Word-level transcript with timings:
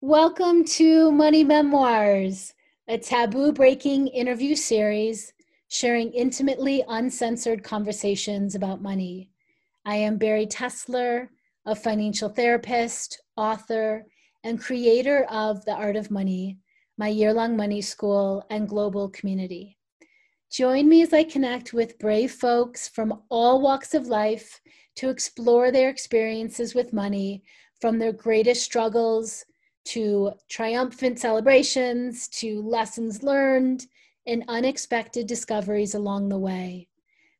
Welcome 0.00 0.64
to 0.64 1.10
Money 1.10 1.44
Memoirs, 1.44 2.52
a 2.88 2.98
taboo 2.98 3.52
breaking 3.52 4.08
interview 4.08 4.54
series 4.54 5.32
sharing 5.68 6.12
intimately 6.12 6.84
uncensored 6.88 7.64
conversations 7.64 8.54
about 8.54 8.82
money. 8.82 9.30
I 9.86 9.96
am 9.96 10.18
Bari 10.18 10.46
Tessler, 10.46 11.28
a 11.64 11.74
financial 11.74 12.28
therapist, 12.28 13.22
author, 13.36 14.04
and 14.42 14.60
creator 14.60 15.24
of 15.30 15.64
The 15.64 15.72
Art 15.72 15.96
of 15.96 16.10
Money, 16.10 16.58
my 16.98 17.08
year 17.08 17.32
long 17.32 17.56
money 17.56 17.80
school 17.80 18.44
and 18.50 18.68
global 18.68 19.08
community. 19.08 19.78
Join 20.50 20.86
me 20.86 21.00
as 21.00 21.14
I 21.14 21.24
connect 21.24 21.72
with 21.72 21.98
brave 21.98 22.32
folks 22.32 22.88
from 22.88 23.22
all 23.30 23.62
walks 23.62 23.94
of 23.94 24.08
life 24.08 24.60
to 24.96 25.08
explore 25.08 25.70
their 25.70 25.88
experiences 25.88 26.74
with 26.74 26.92
money 26.92 27.42
from 27.80 27.98
their 27.98 28.12
greatest 28.12 28.62
struggles 28.62 29.46
to 29.84 30.32
triumphant 30.48 31.18
celebrations, 31.18 32.28
to 32.28 32.62
lessons 32.62 33.22
learned, 33.22 33.86
and 34.26 34.44
unexpected 34.48 35.26
discoveries 35.26 35.94
along 35.94 36.28
the 36.28 36.38
way. 36.38 36.88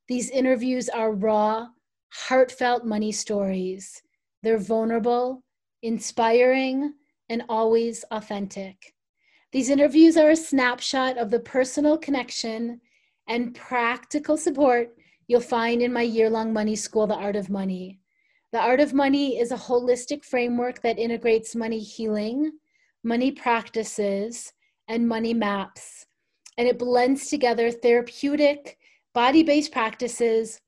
These 0.08 0.30
interviews 0.30 0.88
are 0.88 1.12
raw, 1.12 1.68
heartfelt 2.10 2.84
money 2.84 3.12
stories. 3.12 4.02
They're 4.42 4.58
vulnerable, 4.58 5.42
inspiring, 5.82 6.92
and 7.28 7.42
always 7.48 8.04
authentic. 8.10 8.94
These 9.52 9.70
interviews 9.70 10.16
are 10.16 10.30
a 10.30 10.36
snapshot 10.36 11.16
of 11.16 11.30
the 11.30 11.40
personal 11.40 11.96
connection 11.96 12.80
and 13.28 13.54
practical 13.54 14.36
support 14.36 14.94
you'll 15.26 15.40
find 15.40 15.80
in 15.80 15.92
my 15.92 16.02
year 16.02 16.28
long 16.28 16.52
money 16.52 16.76
school, 16.76 17.06
The 17.06 17.14
Art 17.14 17.36
of 17.36 17.48
Money. 17.48 18.00
The 18.54 18.60
Art 18.60 18.78
of 18.78 18.94
Money 18.94 19.40
is 19.40 19.50
a 19.50 19.56
holistic 19.56 20.24
framework 20.24 20.80
that 20.82 20.96
integrates 20.96 21.56
money 21.56 21.80
healing, 21.80 22.52
money 23.02 23.32
practices, 23.32 24.52
and 24.86 25.08
money 25.08 25.34
maps. 25.34 26.06
And 26.56 26.68
it 26.68 26.78
blends 26.78 27.28
together 27.28 27.72
therapeutic, 27.72 28.78
body 29.12 29.42
based 29.42 29.72
practices 29.72 30.60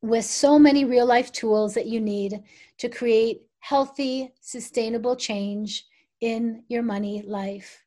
with 0.00 0.26
so 0.26 0.60
many 0.60 0.84
real 0.84 1.06
life 1.06 1.32
tools 1.32 1.74
that 1.74 1.86
you 1.86 2.00
need 2.00 2.40
to 2.78 2.88
create 2.88 3.42
healthy, 3.58 4.30
sustainable 4.40 5.16
change 5.16 5.86
in 6.20 6.62
your 6.68 6.84
money 6.84 7.24
life. 7.26 7.82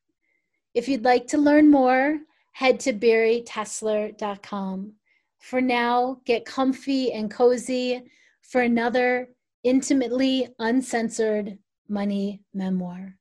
If 0.73 0.89
you'd 0.89 1.06
like 1.06 1.28
to 1.28 1.38
learn 1.38 1.72
more, 1.72 2.19
head 2.52 2.81
to 2.81 2.91
baritessler.com. 2.91 4.91
For 5.39 5.61
now, 5.61 6.19
get 6.25 6.44
comfy 6.44 7.13
and 7.13 7.31
cozy 7.31 8.03
for 8.52 8.59
another 8.59 9.30
intimately 9.63 10.49
uncensored 10.59 11.57
money 11.88 12.41
memoir. 12.53 13.16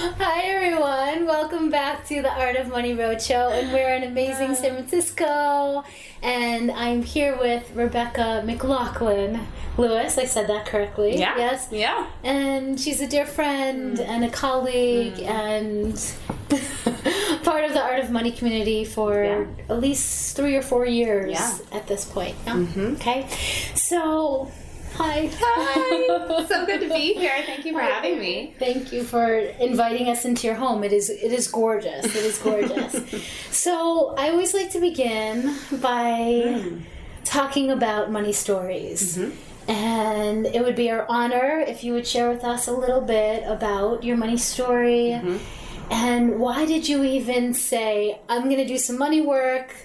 Hi, 0.03 0.41
everyone. 0.45 1.27
Welcome 1.27 1.69
back 1.69 2.07
to 2.07 2.23
the 2.23 2.31
Art 2.31 2.55
of 2.55 2.69
Money 2.69 2.95
Roadshow. 2.95 3.51
And 3.51 3.71
we're 3.71 3.93
in 3.93 4.01
amazing 4.01 4.55
San 4.55 4.73
Francisco. 4.73 5.83
And 6.23 6.71
I'm 6.71 7.03
here 7.03 7.37
with 7.37 7.71
Rebecca 7.75 8.41
McLaughlin 8.43 9.45
Lewis. 9.77 10.17
I 10.17 10.25
said 10.25 10.47
that 10.47 10.65
correctly. 10.65 11.19
Yeah. 11.19 11.37
Yes. 11.37 11.67
Yeah. 11.71 12.07
And 12.23 12.79
she's 12.79 12.99
a 12.99 13.07
dear 13.07 13.27
friend 13.27 13.99
mm. 13.99 14.07
and 14.07 14.25
a 14.25 14.29
colleague 14.31 15.17
mm. 15.17 15.27
and 15.27 15.93
part 17.43 17.65
of 17.65 17.73
the 17.73 17.81
Art 17.81 17.99
of 17.99 18.09
Money 18.09 18.31
community 18.31 18.83
for 18.83 19.23
yeah. 19.23 19.45
at 19.69 19.79
least 19.79 20.35
three 20.35 20.55
or 20.55 20.63
four 20.63 20.87
years 20.87 21.33
yeah. 21.33 21.57
at 21.71 21.85
this 21.85 22.05
point. 22.05 22.43
Mm-hmm. 22.45 22.95
Okay. 22.95 23.27
So 23.75 24.51
Hi. 24.95 25.29
Hi. 25.33 26.45
so 26.47 26.65
good 26.65 26.81
to 26.81 26.89
be 26.89 27.13
here. 27.13 27.33
Thank 27.45 27.65
you 27.65 27.73
for 27.73 27.81
having 27.81 28.19
me. 28.19 28.53
Thank 28.59 28.91
you 28.91 29.03
for 29.03 29.35
inviting 29.35 30.09
us 30.09 30.25
into 30.25 30.47
your 30.47 30.55
home. 30.55 30.83
It 30.83 30.91
is 30.91 31.09
it 31.09 31.31
is 31.31 31.47
gorgeous. 31.47 32.05
It 32.05 32.15
is 32.15 32.37
gorgeous. 32.37 32.95
so 33.51 34.15
I 34.17 34.29
always 34.29 34.53
like 34.53 34.71
to 34.71 34.79
begin 34.79 35.55
by 35.71 36.43
mm. 36.45 36.81
talking 37.23 37.71
about 37.71 38.11
money 38.11 38.33
stories. 38.33 39.17
Mm-hmm. 39.17 39.71
And 39.71 40.45
it 40.47 40.61
would 40.63 40.75
be 40.75 40.89
our 40.91 41.05
honor 41.07 41.63
if 41.65 41.83
you 41.83 41.93
would 41.93 42.07
share 42.07 42.29
with 42.29 42.43
us 42.43 42.67
a 42.67 42.73
little 42.73 43.01
bit 43.01 43.43
about 43.45 44.03
your 44.03 44.17
money 44.17 44.37
story. 44.37 45.11
Mm-hmm. 45.11 45.37
And 45.91 46.39
why 46.39 46.65
did 46.65 46.87
you 46.87 47.03
even 47.03 47.53
say, 47.53 48.19
I'm 48.27 48.45
going 48.45 48.57
to 48.57 48.65
do 48.65 48.77
some 48.77 48.97
money 48.97 49.21
work? 49.21 49.75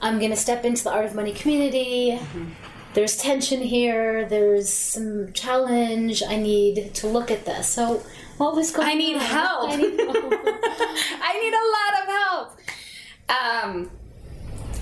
I'm 0.00 0.18
going 0.18 0.30
to 0.30 0.36
step 0.36 0.64
into 0.64 0.84
the 0.84 0.90
art 0.90 1.06
of 1.06 1.14
money 1.14 1.32
community. 1.32 2.12
Mm-hmm 2.12 2.75
there's 2.96 3.18
tension 3.18 3.60
here, 3.60 4.24
there's 4.24 4.72
some 4.72 5.30
challenge, 5.34 6.22
I 6.26 6.36
need 6.36 6.94
to 6.94 7.06
look 7.06 7.30
at 7.30 7.44
this. 7.44 7.68
So, 7.68 8.02
what 8.38 8.56
was 8.56 8.70
going 8.72 8.88
I 8.88 8.94
need 8.94 9.16
on? 9.16 9.20
help. 9.20 9.70
I 9.70 9.76
need, 9.76 10.00
I 10.00 11.38
need 11.42 11.52
a 11.52 11.66
lot 11.76 11.92
of 12.00 12.08
help. 12.08 12.58
Um, 13.28 13.90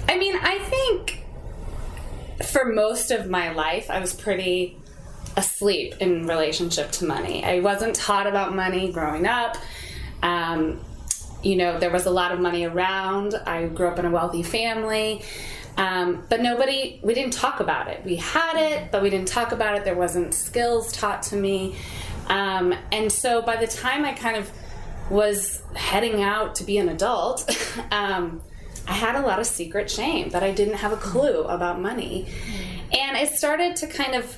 I 0.08 0.16
mean, 0.16 0.36
I 0.40 0.60
think 0.60 1.24
for 2.46 2.66
most 2.66 3.10
of 3.10 3.28
my 3.28 3.52
life, 3.52 3.90
I 3.90 3.98
was 3.98 4.14
pretty 4.14 4.78
asleep 5.36 5.94
in 5.98 6.28
relationship 6.28 6.92
to 6.92 7.06
money. 7.06 7.44
I 7.44 7.58
wasn't 7.58 7.96
taught 7.96 8.28
about 8.28 8.54
money 8.54 8.92
growing 8.92 9.26
up. 9.26 9.56
Um, 10.22 10.80
you 11.42 11.56
know, 11.56 11.80
there 11.80 11.90
was 11.90 12.06
a 12.06 12.10
lot 12.12 12.30
of 12.30 12.38
money 12.38 12.64
around. 12.64 13.34
I 13.44 13.66
grew 13.66 13.88
up 13.88 13.98
in 13.98 14.04
a 14.04 14.10
wealthy 14.10 14.44
family. 14.44 15.24
Um, 15.76 16.24
but 16.28 16.40
nobody, 16.40 17.00
we 17.02 17.14
didn't 17.14 17.32
talk 17.32 17.60
about 17.60 17.88
it. 17.88 18.04
We 18.04 18.16
had 18.16 18.56
it, 18.56 18.92
but 18.92 19.02
we 19.02 19.10
didn't 19.10 19.28
talk 19.28 19.52
about 19.52 19.76
it. 19.76 19.84
There 19.84 19.96
wasn't 19.96 20.32
skills 20.32 20.92
taught 20.92 21.22
to 21.24 21.36
me. 21.36 21.76
Um, 22.28 22.74
and 22.92 23.10
so 23.10 23.42
by 23.42 23.56
the 23.56 23.66
time 23.66 24.04
I 24.04 24.12
kind 24.12 24.36
of 24.36 24.50
was 25.10 25.62
heading 25.74 26.22
out 26.22 26.54
to 26.56 26.64
be 26.64 26.78
an 26.78 26.88
adult, 26.88 27.48
um, 27.90 28.40
I 28.86 28.92
had 28.92 29.16
a 29.16 29.20
lot 29.20 29.40
of 29.40 29.46
secret 29.46 29.90
shame 29.90 30.30
that 30.30 30.42
I 30.42 30.52
didn't 30.52 30.74
have 30.74 30.92
a 30.92 30.96
clue 30.96 31.42
about 31.44 31.80
money. 31.80 32.28
And 32.92 33.16
it 33.16 33.30
started 33.30 33.76
to 33.76 33.86
kind 33.86 34.14
of 34.14 34.36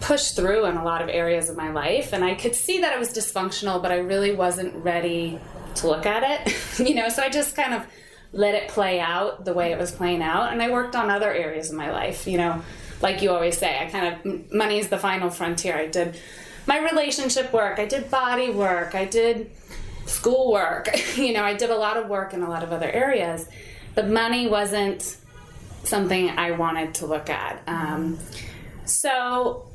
push 0.00 0.30
through 0.30 0.64
in 0.66 0.76
a 0.76 0.84
lot 0.84 1.02
of 1.02 1.08
areas 1.08 1.50
of 1.50 1.56
my 1.56 1.70
life. 1.70 2.12
And 2.12 2.24
I 2.24 2.34
could 2.34 2.54
see 2.54 2.80
that 2.80 2.92
it 2.92 2.98
was 2.98 3.12
dysfunctional, 3.12 3.80
but 3.82 3.92
I 3.92 3.98
really 3.98 4.34
wasn't 4.34 4.74
ready 4.84 5.38
to 5.76 5.86
look 5.86 6.06
at 6.06 6.46
it. 6.46 6.78
you 6.78 6.94
know, 6.94 7.08
so 7.08 7.22
I 7.22 7.28
just 7.28 7.54
kind 7.54 7.74
of 7.74 7.86
let 8.32 8.54
it 8.54 8.68
play 8.68 9.00
out 9.00 9.44
the 9.44 9.52
way 9.52 9.72
it 9.72 9.78
was 9.78 9.90
playing 9.90 10.22
out. 10.22 10.52
And 10.52 10.60
I 10.60 10.70
worked 10.70 10.94
on 10.94 11.10
other 11.10 11.32
areas 11.32 11.70
of 11.70 11.76
my 11.76 11.90
life, 11.90 12.26
you 12.26 12.36
know, 12.36 12.62
like 13.00 13.22
you 13.22 13.30
always 13.30 13.56
say, 13.56 13.78
I 13.78 13.86
kind 13.86 14.14
of, 14.14 14.52
money 14.52 14.78
is 14.78 14.88
the 14.88 14.98
final 14.98 15.30
frontier. 15.30 15.76
I 15.76 15.86
did 15.86 16.18
my 16.66 16.78
relationship 16.78 17.52
work, 17.52 17.78
I 17.78 17.86
did 17.86 18.10
body 18.10 18.50
work, 18.50 18.94
I 18.94 19.06
did 19.06 19.50
school 20.04 20.52
work, 20.52 20.90
you 21.16 21.32
know, 21.32 21.42
I 21.42 21.54
did 21.54 21.70
a 21.70 21.76
lot 21.76 21.96
of 21.96 22.08
work 22.08 22.34
in 22.34 22.42
a 22.42 22.50
lot 22.50 22.62
of 22.62 22.72
other 22.72 22.90
areas. 22.90 23.48
But 23.94 24.08
money 24.08 24.46
wasn't 24.46 25.16
something 25.84 26.28
I 26.30 26.52
wanted 26.52 26.94
to 26.96 27.06
look 27.06 27.30
at. 27.30 27.62
Um, 27.66 28.18
so, 28.84 29.66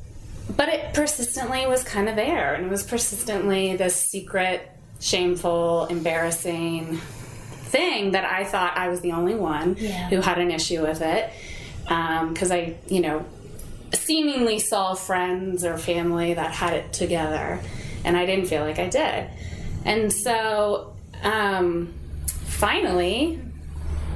but 0.56 0.70
it 0.70 0.94
persistently 0.94 1.66
was 1.66 1.84
kind 1.84 2.08
of 2.08 2.16
there, 2.16 2.54
and 2.54 2.66
it 2.66 2.70
was 2.70 2.84
persistently 2.84 3.76
this 3.76 3.96
secret, 3.96 4.70
shameful, 5.00 5.86
embarrassing 5.86 7.02
thing 7.74 8.12
that 8.12 8.24
I 8.24 8.46
thought 8.46 8.78
I 8.78 8.88
was 8.88 9.02
the 9.02 9.12
only 9.12 9.36
one 9.36 9.76
yeah. 9.80 10.10
who 10.10 10.22
had 10.22 10.38
an 10.38 10.52
issue 10.52 10.82
with 10.84 11.02
it. 11.02 11.30
Because 11.84 12.52
um, 12.52 12.58
I, 12.58 12.76
you 12.88 13.02
know, 13.02 13.26
seemingly 13.94 14.60
saw 14.60 14.94
friends 14.94 15.66
or 15.66 15.78
family 15.78 16.34
that 16.36 16.52
had 16.52 16.74
it 16.74 16.94
together, 16.94 17.60
and 18.06 18.16
I 18.16 18.26
didn't 18.26 18.46
feel 18.46 18.62
like 18.62 18.80
I 18.80 18.88
did. 18.88 19.30
And 19.84 20.14
so 20.14 20.96
um, 21.24 21.94
finally, 22.26 23.42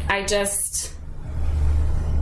I 0.08 0.24
just 0.24 0.94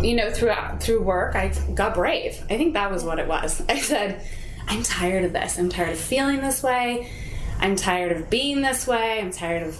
you 0.01 0.15
know, 0.15 0.29
throughout 0.29 0.81
through 0.81 1.01
work, 1.01 1.35
I 1.35 1.49
got 1.73 1.93
brave. 1.93 2.37
I 2.49 2.57
think 2.57 2.73
that 2.73 2.91
was 2.91 3.03
what 3.03 3.19
it 3.19 3.27
was. 3.27 3.61
I 3.69 3.79
said, 3.79 4.25
I'm 4.67 4.83
tired 4.83 5.25
of 5.25 5.33
this. 5.33 5.57
I'm 5.57 5.69
tired 5.69 5.93
of 5.93 5.99
feeling 5.99 6.41
this 6.41 6.63
way. 6.63 7.11
I'm 7.59 7.75
tired 7.75 8.11
of 8.11 8.29
being 8.29 8.61
this 8.61 8.85
way. 8.87 9.19
I'm 9.19 9.31
tired 9.31 9.63
of 9.63 9.75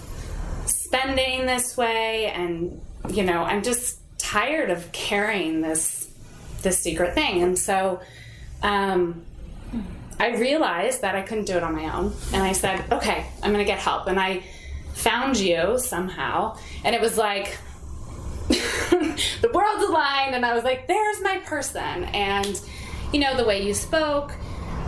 spending 0.86 1.46
this 1.46 1.76
way 1.76 2.26
and 2.26 2.80
you 3.10 3.22
know 3.22 3.42
i'm 3.42 3.62
just 3.62 3.98
tired 4.18 4.70
of 4.70 4.90
carrying 4.92 5.60
this 5.60 6.08
this 6.62 6.78
secret 6.78 7.14
thing. 7.14 7.42
And 7.42 7.58
so 7.58 8.00
um, 8.62 9.24
i 10.18 10.34
realized 10.36 11.02
that 11.02 11.14
i 11.14 11.22
couldn't 11.22 11.44
do 11.44 11.56
it 11.56 11.62
on 11.62 11.74
my 11.74 11.94
own. 11.96 12.12
And 12.32 12.42
i 12.42 12.52
said 12.52 12.84
okay 12.92 13.26
i'm 13.42 13.52
gonna 13.52 13.64
get 13.64 13.78
help. 13.78 14.06
And 14.08 14.18
i 14.18 14.42
found 14.94 15.36
you 15.38 15.78
somehow. 15.78 16.56
And 16.84 16.94
it 16.94 17.00
was 17.00 17.16
like 17.16 17.58
the 18.48 19.50
world's 19.52 19.84
aligned. 19.84 20.34
And 20.34 20.44
i 20.44 20.54
was 20.54 20.64
like 20.64 20.88
there's 20.88 21.20
my 21.22 21.38
person. 21.44 22.04
And 22.04 22.60
you 23.12 23.20
know 23.20 23.36
the 23.36 23.44
way 23.44 23.62
you 23.62 23.74
spoke 23.74 24.32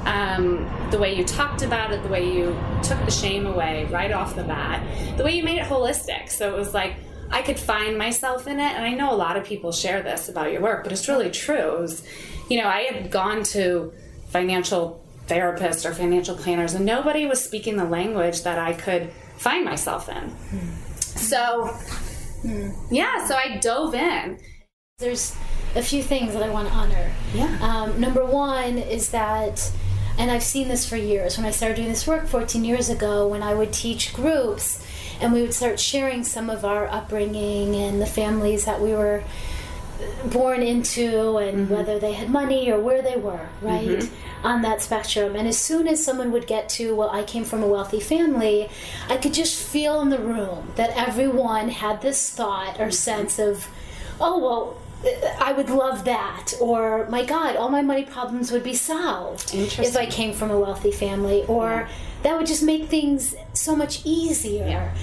um, 0.04 0.68
the 0.90 0.98
way 0.98 1.14
you 1.14 1.24
talked 1.24 1.62
about 1.62 1.92
it, 1.92 2.02
the 2.02 2.08
way 2.08 2.32
you 2.32 2.58
took 2.82 2.98
the 3.04 3.10
shame 3.10 3.46
away 3.46 3.86
right 3.86 4.12
off 4.12 4.34
the 4.34 4.44
bat, 4.44 4.82
the 5.16 5.24
way 5.24 5.36
you 5.36 5.42
made 5.42 5.58
it 5.58 5.66
holistic. 5.66 6.30
So 6.30 6.54
it 6.54 6.58
was 6.58 6.72
like 6.74 6.96
I 7.30 7.42
could 7.42 7.58
find 7.58 7.98
myself 7.98 8.46
in 8.46 8.58
it. 8.58 8.72
And 8.72 8.84
I 8.84 8.94
know 8.94 9.12
a 9.12 9.16
lot 9.16 9.36
of 9.36 9.44
people 9.44 9.72
share 9.72 10.02
this 10.02 10.28
about 10.28 10.52
your 10.52 10.62
work, 10.62 10.82
but 10.82 10.92
it's 10.92 11.08
really 11.08 11.30
true. 11.30 11.76
It 11.76 11.80
was, 11.80 12.06
you 12.48 12.60
know, 12.60 12.68
I 12.68 12.82
had 12.82 13.10
gone 13.10 13.42
to 13.44 13.92
financial 14.28 15.04
therapists 15.26 15.88
or 15.88 15.92
financial 15.92 16.34
planners, 16.34 16.72
and 16.72 16.86
nobody 16.86 17.26
was 17.26 17.42
speaking 17.44 17.76
the 17.76 17.84
language 17.84 18.42
that 18.42 18.58
I 18.58 18.72
could 18.72 19.10
find 19.36 19.64
myself 19.64 20.08
in. 20.08 20.32
So, 20.98 21.76
yeah, 22.90 23.26
so 23.26 23.34
I 23.34 23.58
dove 23.60 23.94
in. 23.94 24.38
There's 24.98 25.36
a 25.76 25.82
few 25.82 26.02
things 26.02 26.32
that 26.32 26.42
I 26.42 26.48
want 26.48 26.68
to 26.68 26.74
honor. 26.74 27.12
Yeah. 27.34 27.58
Um, 27.60 28.00
number 28.00 28.24
one 28.24 28.78
is 28.78 29.10
that, 29.10 29.70
and 30.18 30.30
I've 30.30 30.42
seen 30.42 30.68
this 30.68 30.88
for 30.88 30.96
years, 30.96 31.36
when 31.36 31.46
I 31.46 31.52
started 31.52 31.76
doing 31.76 31.88
this 31.88 32.06
work 32.06 32.26
14 32.26 32.64
years 32.64 32.90
ago, 32.90 33.26
when 33.28 33.42
I 33.42 33.54
would 33.54 33.72
teach 33.72 34.12
groups 34.12 34.84
and 35.20 35.32
we 35.32 35.40
would 35.42 35.54
start 35.54 35.78
sharing 35.78 36.24
some 36.24 36.50
of 36.50 36.64
our 36.64 36.88
upbringing 36.88 37.74
and 37.76 38.02
the 38.02 38.06
families 38.06 38.64
that 38.64 38.80
we 38.80 38.92
were 38.92 39.22
born 40.26 40.62
into 40.62 41.38
and 41.38 41.66
mm-hmm. 41.66 41.74
whether 41.74 41.98
they 41.98 42.12
had 42.12 42.30
money 42.30 42.70
or 42.70 42.80
where 42.80 43.02
they 43.02 43.16
were, 43.16 43.48
right? 43.62 43.88
Mm-hmm. 43.88 44.46
On 44.46 44.62
that 44.62 44.82
spectrum. 44.82 45.34
And 45.34 45.48
as 45.48 45.58
soon 45.58 45.88
as 45.88 46.04
someone 46.04 46.30
would 46.32 46.46
get 46.46 46.68
to, 46.70 46.94
well, 46.94 47.10
I 47.10 47.24
came 47.24 47.44
from 47.44 47.62
a 47.62 47.66
wealthy 47.66 48.00
family, 48.00 48.68
I 49.08 49.16
could 49.16 49.34
just 49.34 49.60
feel 49.60 50.00
in 50.00 50.10
the 50.10 50.18
room 50.18 50.72
that 50.76 50.96
everyone 50.96 51.68
had 51.68 52.02
this 52.02 52.30
thought 52.30 52.76
or 52.78 52.84
mm-hmm. 52.84 52.90
sense 52.90 53.38
of, 53.38 53.68
oh, 54.20 54.38
well, 54.38 54.78
I 55.40 55.52
would 55.52 55.70
love 55.70 56.04
that. 56.04 56.54
Or, 56.60 57.08
my 57.08 57.24
God, 57.24 57.56
all 57.56 57.68
my 57.68 57.82
money 57.82 58.04
problems 58.04 58.50
would 58.50 58.64
be 58.64 58.74
solved 58.74 59.54
if 59.54 59.96
I 59.96 60.06
came 60.06 60.32
from 60.32 60.50
a 60.50 60.58
wealthy 60.58 60.90
family. 60.90 61.44
Or, 61.46 61.68
yeah. 61.68 61.88
that 62.22 62.36
would 62.36 62.46
just 62.46 62.62
make 62.62 62.86
things 62.86 63.34
so 63.52 63.76
much 63.76 64.04
easier. 64.04 64.66
Yeah. 64.66 64.94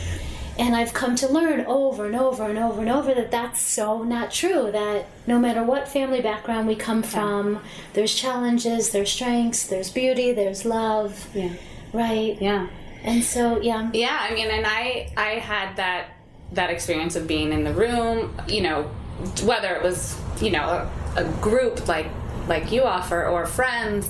And 0.57 0.74
I've 0.74 0.94
come 0.94 1.18
to 1.18 1.27
learn 1.27 1.65
over 1.65 2.06
and 2.06 2.15
over 2.15 2.45
and 2.45 2.57
over 2.57 2.80
and 2.80 2.89
over 2.89 3.13
that 3.13 3.30
that's 3.30 3.59
so 3.59 4.03
not 4.03 4.31
true. 4.31 4.71
That 4.71 5.06
no 5.27 5.38
matter 5.38 5.63
what 5.63 5.88
family 5.88 6.21
background 6.21 6.68
we 6.68 6.75
come 6.75 7.03
from, 7.03 7.56
yeah. 7.56 7.62
there's 7.94 8.15
challenges, 8.15 8.91
there's 8.91 9.12
strengths, 9.12 9.68
there's 9.68 9.91
beauty, 9.91 10.31
there's 10.31 10.63
love. 10.63 11.27
Yeah. 11.33 11.53
Right? 11.91 12.38
Yeah. 12.41 12.69
And 13.03 13.24
so, 13.24 13.59
yeah. 13.62 13.89
Yeah, 13.94 14.18
I 14.19 14.33
mean, 14.33 14.50
and 14.50 14.65
I 14.65 15.12
I 15.18 15.31
had 15.39 15.75
that 15.75 16.07
that 16.53 16.69
experience 16.69 17.15
of 17.15 17.27
being 17.27 17.51
in 17.51 17.63
the 17.63 17.74
room, 17.74 18.39
you 18.48 18.62
know, 18.62 18.89
whether 19.44 19.73
it 19.75 19.83
was, 19.83 20.19
you 20.41 20.51
know, 20.51 20.89
a, 21.15 21.23
a 21.23 21.23
group 21.41 21.88
like 21.88 22.07
like 22.47 22.71
you 22.71 22.83
offer 22.83 23.25
or 23.25 23.45
friends 23.45 24.09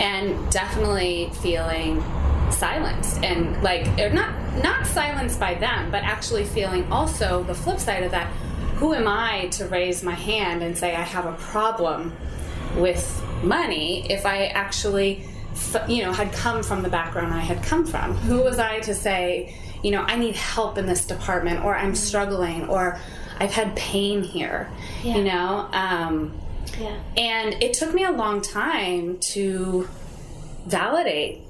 and 0.00 0.50
definitely 0.50 1.30
feeling 1.40 2.02
silenced. 2.50 3.22
And 3.22 3.62
like 3.62 3.86
eh, 3.98 4.12
not 4.12 4.34
not 4.62 4.86
silenced 4.86 5.38
by 5.38 5.54
them 5.54 5.90
but 5.90 6.02
actually 6.02 6.44
feeling 6.44 6.90
also 6.90 7.42
the 7.44 7.54
flip 7.54 7.78
side 7.78 8.02
of 8.02 8.10
that. 8.12 8.26
Who 8.76 8.94
am 8.94 9.06
i 9.06 9.48
to 9.52 9.66
raise 9.66 10.02
my 10.02 10.14
hand 10.14 10.62
and 10.62 10.76
say 10.76 10.96
i 10.96 11.02
have 11.02 11.26
a 11.26 11.34
problem 11.34 12.16
with 12.76 13.22
money 13.42 14.06
if 14.10 14.24
i 14.24 14.46
actually 14.46 15.24
you 15.88 16.02
know 16.02 16.12
had 16.12 16.32
come 16.32 16.62
from 16.62 16.82
the 16.82 16.88
background 16.88 17.34
i 17.34 17.40
had 17.40 17.62
come 17.62 17.84
from? 17.84 18.14
Who 18.14 18.42
was 18.42 18.58
i 18.58 18.80
to 18.80 18.94
say 18.94 19.54
you 19.82 19.90
know 19.90 20.02
i 20.02 20.16
need 20.16 20.34
help 20.34 20.78
in 20.78 20.86
this 20.86 21.04
department 21.04 21.64
or 21.64 21.74
i'm 21.74 21.94
struggling 21.94 22.68
or 22.68 22.98
i've 23.40 23.52
had 23.52 23.74
pain 23.74 24.22
here 24.22 24.68
yeah. 25.02 25.16
you 25.16 25.24
know 25.24 25.68
um, 25.72 26.38
yeah. 26.78 26.96
and 27.16 27.62
it 27.62 27.74
took 27.74 27.92
me 27.92 28.04
a 28.04 28.12
long 28.12 28.40
time 28.40 29.18
to 29.18 29.88
validate 30.66 31.42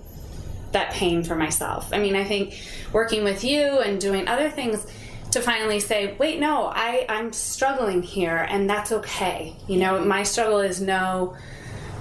that 0.72 0.92
pain 0.92 1.22
for 1.22 1.34
myself. 1.34 1.92
I 1.92 1.98
mean, 1.98 2.14
I 2.14 2.24
think 2.24 2.58
working 2.92 3.24
with 3.24 3.44
you 3.44 3.80
and 3.80 4.00
doing 4.00 4.28
other 4.28 4.50
things 4.50 4.86
to 5.32 5.40
finally 5.40 5.80
say, 5.80 6.14
wait, 6.18 6.40
no, 6.40 6.66
I, 6.66 7.06
I'm 7.08 7.32
struggling 7.32 8.02
here, 8.02 8.36
and 8.36 8.68
that's 8.68 8.92
okay. 8.92 9.54
You 9.68 9.78
know, 9.78 10.04
my 10.04 10.22
struggle 10.22 10.60
is 10.60 10.80
no 10.80 11.36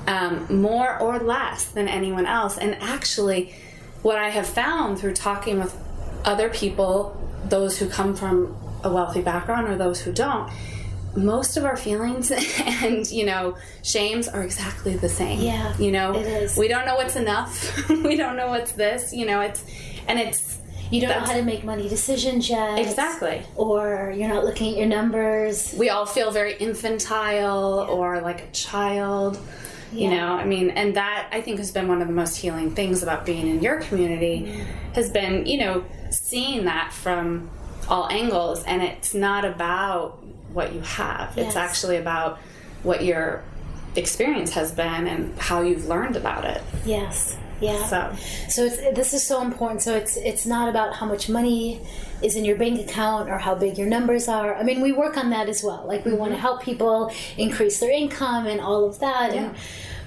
um, 0.08 0.62
more 0.62 0.98
or 1.00 1.20
less 1.20 1.66
than 1.66 1.88
anyone 1.88 2.26
else. 2.26 2.58
And 2.58 2.76
actually, 2.82 3.54
what 4.02 4.18
I 4.18 4.30
have 4.30 4.48
found 4.48 5.00
through 5.00 5.14
talking 5.14 5.60
with 5.60 5.76
other 6.26 6.50
people, 6.50 7.16
those 7.46 7.78
who 7.78 7.88
come 7.88 8.16
from 8.16 8.56
a 8.84 8.92
wealthy 8.92 9.22
background 9.22 9.68
or 9.68 9.78
those 9.78 10.02
who 10.02 10.14
don't, 10.14 10.50
most 11.16 11.58
of 11.58 11.66
our 11.66 11.78
feelings 11.78 12.32
and 12.66 13.10
you 13.12 13.26
know 13.26 13.58
shames 13.84 14.28
are 14.28 14.44
exactly 14.44 14.96
the 14.96 15.10
same 15.10 15.42
yeah 15.42 15.76
you 15.78 15.92
know 15.92 16.14
it 16.14 16.26
is. 16.26 16.58
we 16.58 16.68
don't 16.68 16.86
know 16.86 16.96
what's 16.96 17.16
enough 17.16 17.90
we 18.04 18.16
don't 18.16 18.36
know 18.36 18.48
what's 18.48 18.74
this 18.74 19.14
you 19.14 19.26
know 19.26 19.42
it's 19.42 19.64
and 20.08 20.20
it's 20.20 20.60
you 20.92 21.02
don't 21.02 21.10
know 21.10 21.26
how 21.26 21.34
to 21.34 21.44
make 21.44 21.64
money 21.64 21.88
decisions 21.88 22.50
yet 22.50 22.80
exactly 22.80 23.42
or 23.56 24.14
you're 24.16 24.30
not 24.30 24.44
looking 24.44 24.74
at 24.74 24.78
your 24.78 24.88
numbers 24.88 25.74
we 25.78 25.90
all 25.90 26.06
feel 26.06 26.32
very 26.32 26.56
infantile 26.58 27.86
yeah. 27.88 27.94
or 27.94 28.22
like 28.22 28.42
a 28.42 28.52
child 28.52 29.40
yeah. 29.92 30.10
you 30.10 30.16
know 30.16 30.34
i 30.34 30.46
mean 30.46 30.70
and 30.72 30.96
that 30.96 31.28
i 31.32 31.42
think 31.42 31.58
has 31.58 31.72
been 31.72 31.88
one 31.88 32.02
of 32.02 32.08
the 32.08 32.14
most 32.14 32.36
healing 32.38 32.74
things 32.74 33.04
about 33.04 33.26
being 33.26 33.48
in 33.48 33.62
your 33.62 33.82
community 33.82 34.42
mm. 34.42 34.66
has 34.94 35.12
been 35.12 35.46
you 35.46 35.58
know 35.58 35.84
seeing 36.10 36.66
that 36.66 36.92
from 36.92 37.50
all 37.90 38.08
angles 38.10 38.64
and 38.64 38.82
it's 38.82 39.14
not 39.14 39.46
about 39.46 40.24
what 40.54 40.74
you 40.74 40.82
have. 40.82 41.34
Yes. 41.36 41.48
It's 41.48 41.56
actually 41.56 41.98
about 41.98 42.40
what 42.84 43.04
your 43.04 43.44
experience 43.96 44.52
has 44.52 44.72
been 44.72 45.08
and 45.08 45.38
how 45.40 45.62
you've 45.62 45.88
learned 45.88 46.16
about 46.16 46.46
it. 46.46 46.62
Yes. 46.86 47.38
Yeah. 47.62 47.86
So, 47.88 48.16
so 48.48 48.66
it's, 48.66 48.78
this 48.96 49.14
is 49.14 49.26
so 49.26 49.42
important. 49.42 49.82
So 49.82 49.94
it's 49.96 50.16
it's 50.16 50.46
not 50.46 50.70
about 50.70 50.96
how 50.96 51.06
much 51.06 51.28
money 51.30 51.82
is 52.22 52.36
in 52.36 52.46
your 52.46 52.56
bank 52.56 52.80
account 52.80 53.30
or 53.30 53.38
how 53.38 53.56
big 53.56 53.78
your 53.78 53.88
numbers 53.88 54.28
are. 54.28 54.56
I 54.56 54.64
mean, 54.64 54.82
we 54.82 54.92
work 54.92 55.18
on 55.18 55.30
that 55.32 55.50
as 55.50 55.64
well. 55.64 55.84
Like 55.86 56.06
we 56.06 56.12
mm-hmm. 56.12 56.20
want 56.20 56.34
to 56.34 56.40
help 56.40 56.62
people 56.62 57.12
increase 57.38 57.80
their 57.80 57.92
income 57.92 58.48
and 58.48 58.62
all 58.62 58.86
of 58.86 59.00
that. 59.00 59.34
Yeah. 59.34 59.44
And 59.44 59.56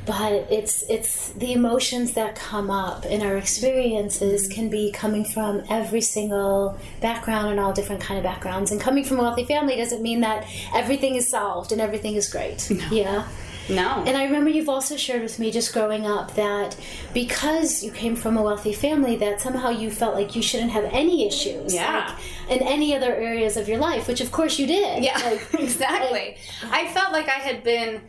but 0.04 0.32
it's 0.50 0.82
it's 0.88 1.30
the 1.30 1.52
emotions 1.52 2.14
that 2.14 2.34
come 2.34 2.70
up 2.70 3.06
in 3.06 3.22
our 3.22 3.36
experiences 3.36 4.48
can 4.48 4.68
be 4.68 4.90
coming 4.90 5.24
from 5.24 5.62
every 5.70 6.00
single 6.00 6.78
background 7.00 7.50
and 7.50 7.60
all 7.60 7.72
different 7.72 8.00
kind 8.00 8.18
of 8.18 8.24
backgrounds 8.24 8.72
and 8.72 8.80
coming 8.80 9.04
from 9.04 9.18
a 9.18 9.22
wealthy 9.22 9.44
family 9.44 9.76
doesn't 9.76 10.02
mean 10.02 10.20
that 10.20 10.46
everything 10.74 11.14
is 11.14 11.28
solved 11.28 11.72
and 11.72 11.80
everything 11.80 12.14
is 12.14 12.28
great 12.28 12.68
no. 12.70 12.88
yeah 12.90 13.28
no. 13.68 14.02
And 14.06 14.16
I 14.16 14.24
remember 14.24 14.50
you've 14.50 14.68
also 14.68 14.96
shared 14.96 15.22
with 15.22 15.38
me 15.38 15.50
just 15.50 15.72
growing 15.72 16.06
up 16.06 16.34
that 16.34 16.76
because 17.14 17.82
you 17.82 17.90
came 17.90 18.16
from 18.16 18.36
a 18.36 18.42
wealthy 18.42 18.72
family, 18.72 19.16
that 19.16 19.40
somehow 19.40 19.70
you 19.70 19.90
felt 19.90 20.14
like 20.14 20.34
you 20.34 20.42
shouldn't 20.42 20.72
have 20.72 20.84
any 20.86 21.26
issues. 21.26 21.74
Yeah. 21.74 22.14
Like, 22.48 22.60
in 22.60 22.66
any 22.66 22.94
other 22.94 23.14
areas 23.14 23.56
of 23.56 23.68
your 23.68 23.78
life, 23.78 24.08
which 24.08 24.20
of 24.20 24.32
course 24.32 24.58
you 24.58 24.66
did. 24.66 25.02
Yeah. 25.02 25.20
Like, 25.22 25.54
exactly. 25.54 26.36
Like, 26.62 26.72
I 26.72 26.88
felt 26.88 27.12
like 27.12 27.28
I 27.28 27.38
had 27.38 27.62
been 27.62 28.00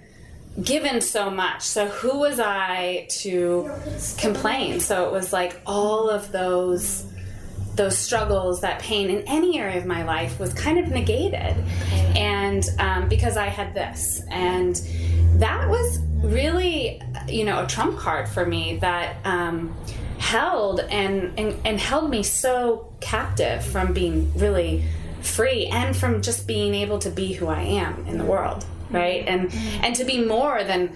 given 0.62 1.02
so 1.02 1.30
much. 1.30 1.62
So 1.62 1.88
who 1.88 2.20
was 2.20 2.40
I 2.40 3.08
to 3.10 3.72
complain? 4.18 4.80
So 4.80 5.06
it 5.06 5.12
was 5.12 5.34
like 5.34 5.60
all 5.66 6.10
of 6.10 6.32
those 6.32 7.06
those 7.76 7.98
struggles, 7.98 8.62
that 8.62 8.80
pain 8.80 9.10
in 9.10 9.24
any 9.28 9.58
area 9.58 9.80
of 9.80 9.86
my 9.88 10.04
life 10.04 10.40
was 10.40 10.54
kind 10.54 10.78
of 10.78 10.90
negated, 10.90 11.56
and 12.16 12.64
um, 12.78 13.10
because 13.10 13.36
I 13.36 13.48
had 13.48 13.74
this, 13.74 14.22
and 14.30 14.76
that 15.40 15.68
was 15.68 16.00
really, 16.22 17.02
you 17.28 17.46
know, 17.46 17.64
a 17.64 17.68
trump 17.68 17.98
card 17.98 18.30
for 18.30 18.46
me 18.46 18.78
that 18.78 19.18
um, 19.26 19.76
held 20.20 20.82
and, 20.82 21.34
and 21.40 21.60
and 21.66 21.80
held 21.80 22.10
me 22.12 22.22
so 22.22 22.94
captive 23.00 23.66
from 23.66 23.92
being 23.92 24.32
really 24.38 24.86
free 25.22 25.66
and 25.68 25.96
from 25.96 26.22
just 26.22 26.46
being 26.46 26.76
able 26.76 27.00
to 27.00 27.10
be 27.10 27.34
who 27.34 27.48
I 27.48 27.62
am 27.62 28.06
in 28.08 28.18
the 28.18 28.26
world 28.26 28.66
right 28.94 29.28
and 29.28 29.50
mm-hmm. 29.50 29.84
and 29.84 29.96
to 29.96 30.04
be 30.04 30.24
more 30.24 30.64
than 30.64 30.96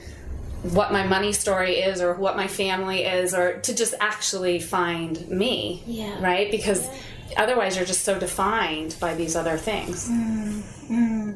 what 0.64 0.92
my 0.92 1.06
money 1.06 1.32
story 1.32 1.76
is 1.76 2.02
or 2.02 2.16
what 2.16 2.36
my 2.36 2.48
family 2.48 3.04
is 3.04 3.34
or 3.34 3.60
to 3.60 3.76
just 3.76 3.94
actually 4.00 4.60
find 4.60 5.28
me 5.30 5.84
yeah. 5.86 6.22
right 6.22 6.52
because 6.52 6.88
yeah. 6.88 7.44
otherwise 7.44 7.76
you're 7.76 7.86
just 7.86 8.04
so 8.04 8.20
defined 8.20 8.96
by 9.00 9.14
these 9.14 9.36
other 9.36 9.58
things 9.58 10.10
mm-hmm. 10.10 11.34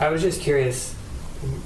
i 0.00 0.08
was 0.08 0.22
just 0.22 0.40
curious 0.40 0.94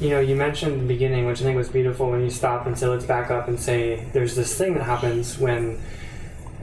you 0.01 0.09
know 0.09 0.21
you 0.21 0.35
mentioned 0.35 0.73
in 0.73 0.79
the 0.81 0.87
beginning 0.87 1.27
which 1.27 1.41
i 1.41 1.45
think 1.45 1.57
was 1.57 1.69
beautiful 1.69 2.11
when 2.11 2.23
you 2.23 2.31
stop 2.31 2.67
and 2.67 2.79
say 2.79 2.87
let's 2.87 3.05
back 3.05 3.31
up 3.31 3.47
and 3.47 3.61
say 3.61 4.07
there's 4.13 4.35
this 4.35 4.57
thing 4.57 4.75
that 4.75 4.83
happens 4.83 5.39
when 5.39 5.79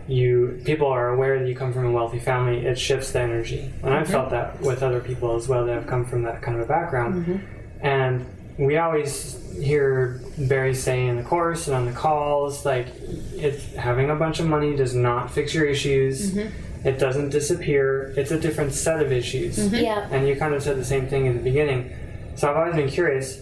you 0.08 0.60
people 0.65 0.88
are 0.88 1.13
aware 1.13 1.39
that 1.39 1.48
you 1.48 1.56
come 1.56 1.72
from 1.72 1.86
a 1.86 1.92
wealthy 1.92 2.20
family 2.20 2.65
it 2.65 2.77
shifts 2.77 3.12
the 3.12 3.20
energy 3.20 3.60
and 3.60 3.72
mm-hmm. 3.72 3.94
i've 3.94 4.10
felt 4.10 4.32
that 4.32 4.60
with 4.62 4.82
other 4.82 5.00
people 5.00 5.36
as 5.36 5.48
well 5.48 5.65
that 5.65 5.74
have 5.74 5.88
come 5.88 6.03
from 6.03 6.24
that 6.24 6.42
kind 6.42 6.58
of 6.58 6.63
a 6.63 6.68
background 6.68 7.25
mm-hmm. 7.25 7.62
And 7.84 8.25
we 8.58 8.78
always 8.78 9.40
hear 9.60 10.22
Bari 10.38 10.74
saying 10.74 11.10
in 11.10 11.18
the 11.18 11.24
course 11.24 11.68
and 11.68 11.75
on 11.75 11.86
the 11.86 11.92
calls, 11.92 12.66
like, 12.66 12.88
it's, 13.36 13.75
having 13.75 14.10
a 14.10 14.16
bunch 14.16 14.40
of 14.40 14.48
money 14.48 14.75
does 14.75 14.96
not 14.96 15.30
fix 15.30 15.54
your 15.54 15.66
issues. 15.66 16.32
Mm-hmm. 16.32 16.88
It 16.88 16.98
doesn't 16.98 17.30
disappear. 17.30 18.13
It's 18.18 18.32
a 18.32 18.40
different 18.40 18.74
set 18.74 19.02
of 19.02 19.12
issues. 19.12 19.58
Mm-hmm. 19.58 19.75
Yeah. 19.75 20.08
And 20.12 20.28
you 20.28 20.36
kind 20.36 20.54
of 20.54 20.63
said 20.63 20.78
the 20.78 20.86
same 20.86 21.08
thing 21.08 21.25
in 21.25 21.36
the 21.36 21.44
beginning. 21.44 21.94
So 22.36 22.50
I've 22.50 22.58
always 22.58 22.75
been 22.75 22.90
curious, 22.90 23.42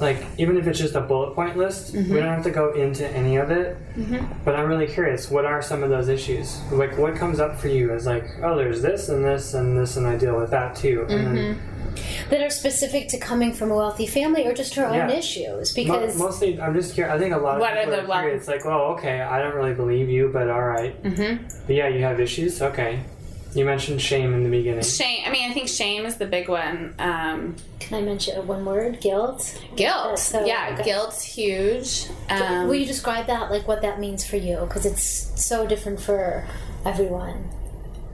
like, 0.00 0.24
even 0.38 0.56
if 0.56 0.66
it's 0.66 0.78
just 0.78 0.94
a 0.94 1.00
bullet 1.00 1.34
point 1.34 1.56
list, 1.56 1.94
mm-hmm. 1.94 2.12
we 2.12 2.20
don't 2.20 2.28
have 2.28 2.44
to 2.44 2.50
go 2.50 2.72
into 2.72 3.08
any 3.08 3.36
of 3.36 3.50
it. 3.50 3.76
Mm-hmm. 3.96 4.44
But 4.44 4.56
I'm 4.56 4.68
really 4.68 4.86
curious, 4.86 5.30
what 5.30 5.44
are 5.44 5.62
some 5.62 5.82
of 5.82 5.90
those 5.90 6.08
issues? 6.08 6.60
Like, 6.72 6.96
what 6.96 7.16
comes 7.16 7.38
up 7.38 7.58
for 7.58 7.68
you 7.68 7.92
as, 7.92 8.06
like, 8.06 8.24
oh, 8.42 8.56
there's 8.56 8.82
this 8.82 9.08
and 9.08 9.24
this 9.24 9.54
and 9.54 9.78
this, 9.78 9.96
and 9.96 10.06
I 10.06 10.16
deal 10.16 10.38
with 10.38 10.50
that 10.50 10.74
too. 10.74 11.06
And 11.08 11.26
then 11.26 11.36
mm-hmm 11.36 11.74
that 12.30 12.40
are 12.42 12.50
specific 12.50 13.08
to 13.08 13.18
coming 13.18 13.52
from 13.52 13.70
a 13.70 13.76
wealthy 13.76 14.06
family 14.06 14.46
or 14.46 14.52
just 14.54 14.74
her 14.74 14.86
own 14.86 14.94
Yeah. 14.94 15.10
issues 15.10 15.76
Mo- 15.76 15.82
because 15.84 16.16
mostly, 16.18 16.60
I'm 16.60 16.74
just 16.74 16.94
curious. 16.94 17.14
I 17.14 17.18
think 17.18 17.34
a 17.34 17.38
lot 17.38 17.54
of 17.56 17.60
What 17.60 17.72
are 17.72 17.80
people 17.80 17.92
the 17.92 18.02
are 18.04 18.06
wel- 18.06 18.20
curious. 18.20 18.48
Like, 18.48 18.66
oh, 18.66 18.94
okay, 18.94 19.20
I 19.20 19.38
don't 19.42 19.54
really 19.54 19.74
believe 19.74 20.08
you, 20.08 20.30
but 20.32 20.48
all 20.50 20.62
right. 20.62 21.00
Mm-hmm. 21.02 21.44
But 21.66 21.74
yeah, 21.76 21.88
you 21.88 22.02
have 22.02 22.20
issues. 22.20 22.60
Okay. 22.62 23.00
You 23.54 23.64
mentioned 23.64 24.02
shame 24.02 24.34
in 24.34 24.44
the 24.44 24.50
beginning. 24.50 24.82
Shame. 24.84 25.22
I 25.26 25.30
mean, 25.30 25.50
I 25.50 25.54
think 25.54 25.68
shame 25.68 26.04
is 26.04 26.16
the 26.16 26.26
big 26.26 26.50
one. 26.50 26.94
Um, 26.98 27.56
can 27.80 27.96
I 27.96 28.02
mention 28.02 28.46
one 28.46 28.64
word 28.66 29.00
guilt 29.00 29.58
guilt. 29.74 30.18
So- 30.18 30.44
yeah, 30.44 30.70
okay. 30.74 30.84
guilt's 30.84 31.22
huge. 31.24 32.08
Um, 32.28 32.68
will 32.68 32.74
you 32.74 32.84
describe 32.84 33.26
that 33.28 33.50
like 33.50 33.66
what 33.66 33.80
that 33.82 33.98
means 34.00 34.22
for 34.24 34.36
you 34.36 34.58
because 34.68 34.84
it's 34.84 35.02
so 35.42 35.66
different 35.66 35.98
for 36.00 36.44
everyone 36.84 37.48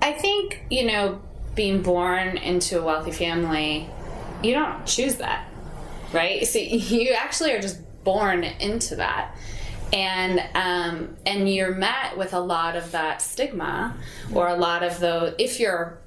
I 0.00 0.12
think, 0.12 0.62
you 0.71 0.87
know, 0.87 1.21
being 1.55 1.83
born 1.83 2.37
into 2.37 2.81
a 2.81 2.85
wealthy 2.85 3.13
family, 3.13 3.89
you 4.43 4.53
don't 4.53 4.85
choose 4.87 5.17
that, 5.17 5.49
right? 6.13 6.47
So 6.47 6.59
you 6.61 7.13
actually 7.13 7.53
are 7.53 7.61
just 7.61 7.79
born 8.05 8.45
into 8.45 8.97
that. 8.97 9.37
And 9.93 10.43
um, 10.55 11.17
and 11.25 11.49
you're 11.49 11.75
met 11.75 12.17
with 12.17 12.33
a 12.35 12.41
lot 12.41 12.75
of 12.75 12.91
that 12.93 13.23
stigma, 13.23 13.95
or 14.33 14.49
a 14.49 14.57
lot 14.57 14.83
of 14.83 14.99
the 14.99 15.37
if 15.39 15.61
you're, 15.61 15.99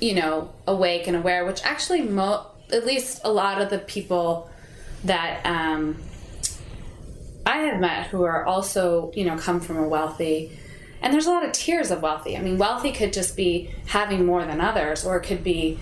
you 0.00 0.14
know, 0.14 0.52
awake 0.66 1.08
and 1.08 1.16
aware, 1.16 1.44
which 1.44 1.60
actually 1.64 2.02
mo- 2.02 2.46
at 2.70 2.86
least 2.86 3.20
a 3.24 3.32
lot 3.32 3.60
of 3.60 3.68
the 3.68 3.78
people 3.78 4.48
that 5.04 5.44
um, 5.44 5.96
I 7.44 7.58
have 7.58 7.80
met 7.80 8.06
who 8.08 8.22
are 8.22 8.44
also, 8.44 9.12
you 9.14 9.24
know, 9.24 9.36
come 9.36 9.60
from 9.60 9.78
a 9.78 9.88
wealthy, 9.88 10.56
and 11.02 11.12
there's 11.12 11.26
a 11.26 11.30
lot 11.30 11.44
of 11.44 11.52
tiers 11.52 11.90
of 11.90 12.00
wealthy. 12.02 12.36
I 12.36 12.40
mean, 12.40 12.58
wealthy 12.58 12.92
could 12.92 13.12
just 13.12 13.36
be 13.36 13.70
having 13.86 14.24
more 14.24 14.44
than 14.44 14.60
others, 14.60 15.04
or 15.04 15.16
it 15.16 15.22
could 15.24 15.42
be, 15.44 15.78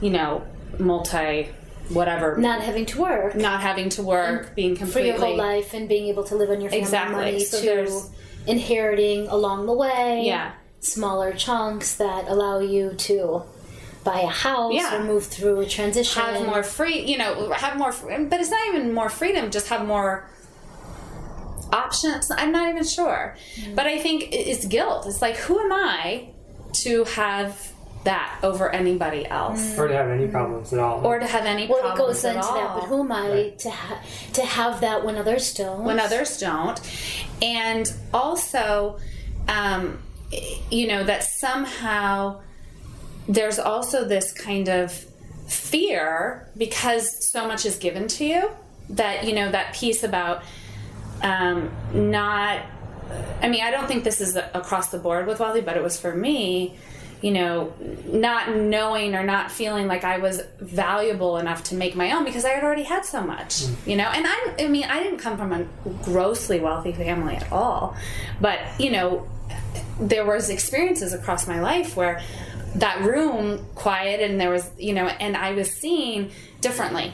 you 0.00 0.10
know, 0.10 0.42
multi, 0.78 1.48
whatever, 1.88 2.36
not 2.38 2.62
having 2.62 2.86
to 2.86 3.00
work 3.00 3.34
not 3.34 3.60
having 3.60 3.88
to 3.90 4.02
work, 4.02 4.54
being 4.54 4.74
completely 4.76 5.12
for 5.12 5.18
your 5.18 5.26
whole 5.26 5.36
life 5.36 5.74
and 5.74 5.88
being 5.88 6.06
able 6.08 6.24
to 6.24 6.34
live 6.34 6.48
on 6.50 6.60
your 6.60 6.70
family 6.70 6.82
Exactly. 6.82 7.14
money 7.16 7.44
So 7.44 7.58
to 7.60 7.66
there's- 7.66 8.10
inheriting 8.46 9.28
along 9.28 9.66
the 9.66 9.72
way 9.72 10.22
Yeah. 10.24 10.50
smaller 10.80 11.32
chunks 11.32 11.94
that 11.96 12.26
allow 12.28 12.58
you 12.60 12.94
to 13.08 13.42
buy 14.04 14.20
a 14.20 14.26
house 14.26 14.72
Yeah. 14.74 14.96
or 14.96 15.04
move 15.04 15.26
through 15.26 15.60
a 15.60 15.66
transition 15.66 16.20
have 16.22 16.44
more 16.46 16.62
free, 16.64 16.98
you 17.00 17.18
know, 17.18 17.50
have 17.52 17.76
more, 17.76 17.92
but 18.30 18.40
it's 18.40 18.50
not 18.50 18.66
even 18.68 18.92
more 18.92 19.08
freedom, 19.08 19.50
just 19.50 19.68
have 19.68 19.86
more 19.86 20.24
options. 21.72 22.30
I'm 22.30 22.52
not 22.52 22.68
even 22.68 22.84
sure. 22.84 23.36
But 23.74 23.86
I 23.86 23.98
think 23.98 24.28
it's 24.32 24.66
guilt. 24.66 25.06
It's 25.06 25.22
like, 25.22 25.36
who 25.36 25.58
am 25.58 25.72
I 25.72 26.28
to 26.84 27.04
have 27.04 27.72
that 28.04 28.40
over 28.42 28.68
anybody 28.70 29.24
else? 29.26 29.78
or 29.78 29.86
to 29.88 29.94
have 29.94 30.08
any 30.08 30.26
problems 30.26 30.72
at 30.72 30.78
all. 30.80 31.06
Or 31.06 31.18
to 31.20 31.26
have 31.26 31.44
any 31.46 31.66
problems. 31.68 31.84
well 31.84 31.94
it 31.94 31.98
goes 31.98 32.24
at 32.24 32.36
into 32.36 32.48
that 32.48 32.74
but 32.74 32.84
who 32.88 33.00
am 33.02 33.12
i 33.12 33.52
to 33.58 33.70
ha- 33.70 34.02
to 34.32 34.42
have 34.42 34.80
that 34.80 35.04
when 35.04 35.14
others 35.16 35.54
don't 35.54 35.84
when 35.84 36.00
others 36.00 36.38
don't. 36.38 36.80
And 37.40 37.92
also, 38.12 38.98
um, 39.46 40.02
you 40.70 40.88
know, 40.88 41.04
that 41.04 41.22
somehow 41.22 42.40
there's 43.28 43.58
also 43.60 44.04
this 44.04 44.32
kind 44.32 44.68
of 44.68 44.92
fear 45.46 46.48
because 46.56 47.30
so 47.30 47.46
much 47.46 47.64
is 47.66 47.76
given 47.76 48.08
to 48.08 48.24
you 48.24 48.50
that, 48.90 49.24
you 49.24 49.34
know, 49.34 49.50
that 49.50 49.74
piece 49.74 50.02
about 50.02 50.42
um, 51.22 51.70
not, 51.92 52.62
I 53.40 53.48
mean, 53.48 53.62
I 53.62 53.70
don't 53.70 53.86
think 53.86 54.04
this 54.04 54.20
is 54.20 54.36
across 54.36 54.90
the 54.90 54.98
board 54.98 55.26
with 55.26 55.40
wealthy, 55.40 55.60
but 55.60 55.76
it 55.76 55.82
was 55.82 55.98
for 55.98 56.14
me. 56.14 56.76
You 57.20 57.30
know, 57.30 57.72
not 58.06 58.56
knowing 58.56 59.14
or 59.14 59.22
not 59.22 59.52
feeling 59.52 59.86
like 59.86 60.02
I 60.02 60.18
was 60.18 60.42
valuable 60.58 61.38
enough 61.38 61.62
to 61.64 61.76
make 61.76 61.94
my 61.94 62.10
own 62.10 62.24
because 62.24 62.44
I 62.44 62.48
had 62.48 62.64
already 62.64 62.82
had 62.82 63.04
so 63.04 63.22
much. 63.22 63.62
You 63.86 63.94
know, 63.94 64.06
and 64.06 64.26
I, 64.26 64.56
I 64.58 64.66
mean, 64.66 64.82
I 64.82 65.00
didn't 65.00 65.20
come 65.20 65.38
from 65.38 65.52
a 65.52 65.64
grossly 66.02 66.58
wealthy 66.58 66.92
family 66.92 67.36
at 67.36 67.52
all, 67.52 67.96
but 68.40 68.58
you 68.80 68.90
know, 68.90 69.28
there 70.00 70.26
was 70.26 70.50
experiences 70.50 71.12
across 71.12 71.46
my 71.46 71.60
life 71.60 71.96
where 71.96 72.20
that 72.74 73.02
room 73.02 73.64
quiet 73.74 74.20
and 74.20 74.40
there 74.40 74.50
was 74.50 74.70
you 74.78 74.94
know 74.94 75.06
and 75.06 75.36
i 75.36 75.52
was 75.52 75.70
seen 75.70 76.30
differently 76.60 77.12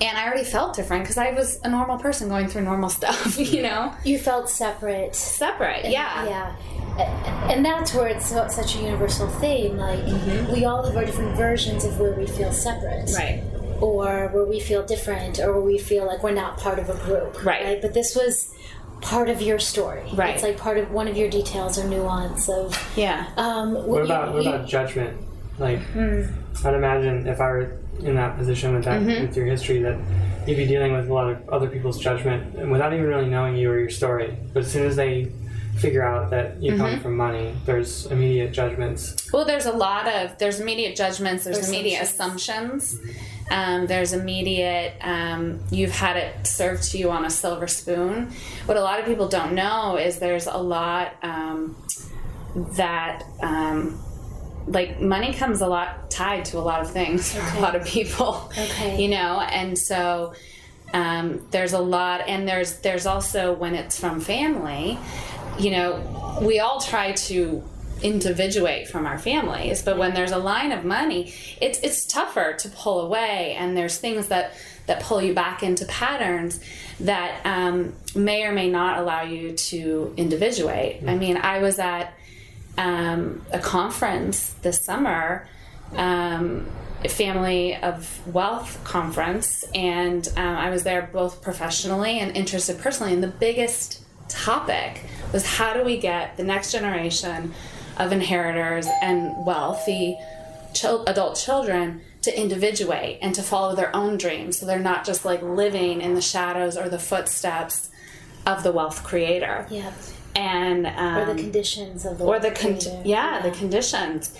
and 0.00 0.16
i 0.18 0.26
already 0.26 0.44
felt 0.44 0.74
different 0.74 1.02
because 1.02 1.16
i 1.16 1.30
was 1.32 1.60
a 1.64 1.68
normal 1.68 1.98
person 1.98 2.28
going 2.28 2.46
through 2.48 2.62
normal 2.62 2.88
stuff 3.00 3.38
you 3.38 3.62
know? 3.62 3.92
You 4.04 4.18
felt 4.18 4.48
separate. 4.48 5.14
Separate 5.14 5.86
yeah. 5.86 6.24
yeah. 6.26 7.48
And 7.50 7.64
that's 7.64 7.94
where 7.94 8.08
it's 8.08 8.26
such 8.26 8.76
a 8.76 8.78
universal 8.82 9.28
theme 9.28 9.76
like 9.76 10.04
we 10.52 10.64
all 10.64 10.82
have 10.84 10.96
our 10.96 11.04
different 11.04 11.36
versions 11.36 11.84
of 11.84 11.98
where 11.98 12.12
we 12.12 12.26
feel 12.26 12.52
separate. 12.52 13.06
Mm-hmm. 13.06 13.16
right. 13.16 13.82
Or 13.82 14.28
where 14.28 14.44
we 14.44 14.60
feel 14.60 14.84
different 14.84 15.38
or 15.38 15.52
where 15.52 15.62
we 15.62 15.78
feel 15.78 16.06
like 16.06 16.22
we're 16.22 16.32
not 16.34 16.58
part 16.58 16.78
of 16.78 16.90
a 16.90 16.94
group 17.04 17.44
Right. 17.44 17.80
but 17.80 17.94
this 17.94 18.14
was 18.14 18.54
part 19.00 19.28
of 19.30 19.40
your 19.40 19.58
story. 19.58 20.04
Right. 20.12 20.34
it's 20.34 20.42
like 20.42 20.58
part 20.58 20.76
of 20.78 20.90
one 20.90 21.08
of 21.08 21.16
your 21.16 21.30
details 21.30 21.78
or 21.78 21.84
nuance 21.88 22.48
of 22.48 22.76
yeah. 22.96 23.26
um 23.36 23.72
what 23.86 24.02
about 24.04 24.34
what 24.34 24.46
about 24.46 24.68
judgment? 24.68 25.18
Like, 25.60 25.78
Hmm. 25.92 26.22
I'd 26.64 26.74
imagine 26.74 27.26
if 27.28 27.40
I 27.40 27.48
were 27.48 27.76
in 28.00 28.14
that 28.16 28.36
position 28.36 28.74
with 28.74 28.84
that 28.84 29.00
Mm-hmm. 29.02 29.26
with 29.26 29.36
your 29.36 29.46
history, 29.46 29.80
that 29.82 29.98
you'd 30.46 30.56
be 30.56 30.66
dealing 30.66 30.92
with 30.94 31.08
a 31.08 31.12
lot 31.14 31.30
of 31.30 31.48
other 31.50 31.68
people's 31.68 31.98
judgment 32.00 32.56
and 32.56 32.72
without 32.72 32.92
even 32.94 33.06
really 33.06 33.26
knowing 33.28 33.54
you 33.56 33.70
or 33.70 33.78
your 33.78 33.90
story. 33.90 34.34
But 34.54 34.64
as 34.64 34.72
soon 34.72 34.86
as 34.86 34.96
they 34.96 35.30
figure 35.76 36.02
out 36.02 36.30
that 36.30 36.60
you 36.62 36.72
Mm-hmm. 36.72 36.80
come 36.80 37.00
from 37.00 37.16
money, 37.16 37.54
there's 37.66 38.06
immediate 38.06 38.52
judgments. 38.52 39.30
well 39.32 39.44
there's 39.44 39.66
a 39.66 39.72
lot 39.72 40.08
of 40.08 40.36
there's 40.38 40.58
immediate 40.60 40.96
judgments 40.96 41.44
there's 41.44 41.68
immediate 41.68 42.02
assumptions 42.02 42.98
um, 43.50 43.86
there's 43.86 44.12
immediate 44.12 44.92
um, 45.02 45.60
you've 45.70 45.92
had 45.92 46.16
it 46.16 46.46
served 46.46 46.82
to 46.90 46.98
you 46.98 47.10
on 47.10 47.24
a 47.24 47.30
silver 47.30 47.66
spoon 47.68 48.30
what 48.66 48.76
a 48.76 48.80
lot 48.80 48.98
of 49.00 49.06
people 49.06 49.28
don't 49.28 49.54
know 49.54 49.96
is 49.96 50.18
there's 50.18 50.46
a 50.46 50.56
lot 50.58 51.14
um, 51.22 51.76
that 52.76 53.22
um, 53.42 53.98
like 54.70 55.00
money 55.00 55.32
comes 55.34 55.60
a 55.60 55.66
lot 55.66 56.10
tied 56.10 56.44
to 56.46 56.58
a 56.58 56.64
lot 56.70 56.80
of 56.80 56.90
things 56.90 57.32
for 57.34 57.58
a 57.58 57.60
lot 57.60 57.74
of 57.74 57.84
people 57.84 58.50
Okay. 58.56 59.02
you 59.02 59.08
know? 59.08 59.40
And 59.40 59.76
so 59.78 60.32
um, 60.92 61.46
there's 61.50 61.72
a 61.72 61.78
lot 61.78 62.18
and 62.28 62.46
there's 62.48 62.78
there's 62.80 63.06
also 63.06 63.52
when 63.52 63.74
it's 63.74 63.98
from 63.98 64.20
family 64.20 64.98
you 65.58 65.70
know 65.70 66.38
we 66.42 66.58
all 66.60 66.80
try 66.80 67.12
to 67.12 67.62
individuate 68.02 68.88
from 68.88 69.06
our 69.06 69.18
families 69.18 69.82
but 69.82 69.98
when 69.98 70.14
there's 70.14 70.32
a 70.32 70.38
line 70.38 70.72
of 70.72 70.84
money 70.84 71.32
it's 71.60 71.78
it's 71.80 72.04
tougher 72.06 72.54
to 72.54 72.68
pull 72.70 73.02
away 73.02 73.54
and 73.58 73.76
there's 73.76 73.98
things 73.98 74.28
that 74.28 74.52
that 74.86 75.00
pull 75.02 75.20
you 75.22 75.32
back 75.34 75.62
into 75.62 75.84
patterns 75.84 76.58
that 76.98 77.40
um, 77.46 77.92
may 78.16 78.44
or 78.44 78.52
may 78.52 78.68
not 78.68 78.98
allow 78.98 79.22
you 79.22 79.52
to 79.52 80.12
individuate. 80.16 81.02
I 81.06 81.14
mean 81.16 81.36
i 81.36 81.58
was 81.60 81.78
at 81.78 82.12
um, 82.80 83.44
a 83.52 83.58
conference 83.58 84.54
this 84.62 84.82
summer, 84.82 85.46
um, 85.96 86.66
Family 87.08 87.76
of 87.76 88.26
Wealth 88.26 88.82
conference, 88.84 89.64
and 89.74 90.26
um, 90.36 90.56
I 90.56 90.70
was 90.70 90.82
there 90.82 91.08
both 91.12 91.42
professionally 91.42 92.18
and 92.18 92.34
interested 92.34 92.78
personally. 92.78 93.12
And 93.12 93.22
the 93.22 93.28
biggest 93.28 94.02
topic 94.28 95.02
was 95.32 95.44
how 95.44 95.74
do 95.74 95.84
we 95.84 95.98
get 95.98 96.38
the 96.38 96.44
next 96.44 96.72
generation 96.72 97.52
of 97.98 98.12
inheritors 98.12 98.86
and 99.02 99.44
wealthy 99.44 100.18
adult 101.06 101.36
children 101.36 102.00
to 102.22 102.38
individuate 102.38 103.18
and 103.20 103.34
to 103.34 103.42
follow 103.42 103.74
their 103.74 103.94
own 103.94 104.16
dreams 104.16 104.58
so 104.58 104.64
they're 104.64 104.78
not 104.78 105.04
just 105.04 105.24
like 105.24 105.42
living 105.42 106.00
in 106.00 106.14
the 106.14 106.22
shadows 106.22 106.76
or 106.76 106.88
the 106.88 106.98
footsteps 106.98 107.90
of 108.46 108.62
the 108.62 108.70
wealth 108.70 109.02
creator 109.02 109.66
yeah 109.68 109.92
and 110.36 110.86
um, 110.86 111.18
or 111.28 111.34
the 111.34 111.42
conditions 111.42 112.04
of 112.04 112.18
the 112.18 112.24
or 112.24 112.38
the 112.38 112.50
con- 112.50 112.72
creator. 112.72 113.02
yeah, 113.04 113.40
the 113.42 113.50
conditions. 113.50 114.32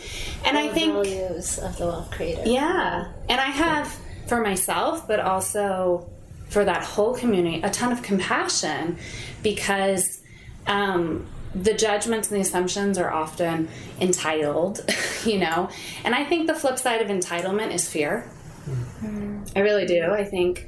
And 0.44 0.56
i 0.56 0.68
The 0.68 0.74
think 0.74 0.92
values 0.92 1.58
of 1.58 1.76
the 1.78 1.86
wealth 1.86 2.10
creator. 2.10 2.42
Yeah. 2.46 3.08
And 3.28 3.40
i 3.40 3.46
have 3.46 3.86
for 4.26 4.40
myself 4.40 5.06
but 5.08 5.18
also 5.20 6.08
for 6.48 6.64
that 6.64 6.82
whole 6.84 7.14
community 7.14 7.60
a 7.62 7.70
ton 7.70 7.90
of 7.92 8.02
compassion 8.02 8.96
because 9.42 10.20
um, 10.66 11.26
the 11.54 11.74
judgments 11.74 12.28
and 12.30 12.36
the 12.36 12.40
assumptions 12.42 12.96
are 12.98 13.10
often 13.10 13.68
entitled 14.00 14.80
you 15.24 15.38
know? 15.38 15.68
And 16.04 16.14
i 16.14 16.24
think 16.24 16.46
the 16.46 16.54
flip 16.54 16.78
side 16.78 17.02
of 17.02 17.08
entitlement 17.08 17.72
is 17.74 17.88
fear. 17.88 18.30
I 19.56 19.60
really 19.60 19.86
do. 19.86 20.12
I 20.12 20.22
think 20.24 20.66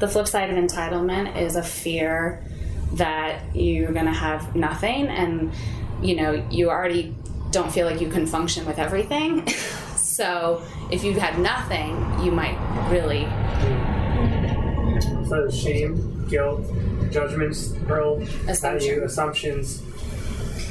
the 0.00 0.08
flip 0.08 0.28
side 0.28 0.50
of 0.50 0.56
entitlement 0.56 1.36
is 1.40 1.56
a 1.56 1.62
fear 1.62 2.44
that 2.94 3.54
you're 3.54 3.92
going 3.92 4.06
to 4.06 4.12
have 4.12 4.54
nothing 4.56 5.08
and 5.08 5.52
you 6.02 6.16
know 6.16 6.32
you 6.50 6.70
already 6.70 7.14
don't 7.50 7.72
feel 7.72 7.86
like 7.86 8.00
you 8.00 8.08
can 8.08 8.26
function 8.26 8.64
with 8.66 8.78
everything 8.78 9.46
so 9.96 10.62
if 10.90 11.04
you 11.04 11.18
had 11.18 11.38
nothing 11.38 11.94
you 12.22 12.30
might 12.30 12.56
really 12.90 13.26
So 15.28 15.50
shame, 15.50 16.26
guilt, 16.28 16.64
judgments 17.10 17.74
hurled 17.86 18.26
at 18.48 18.82
you, 18.82 19.04
assumptions. 19.04 19.82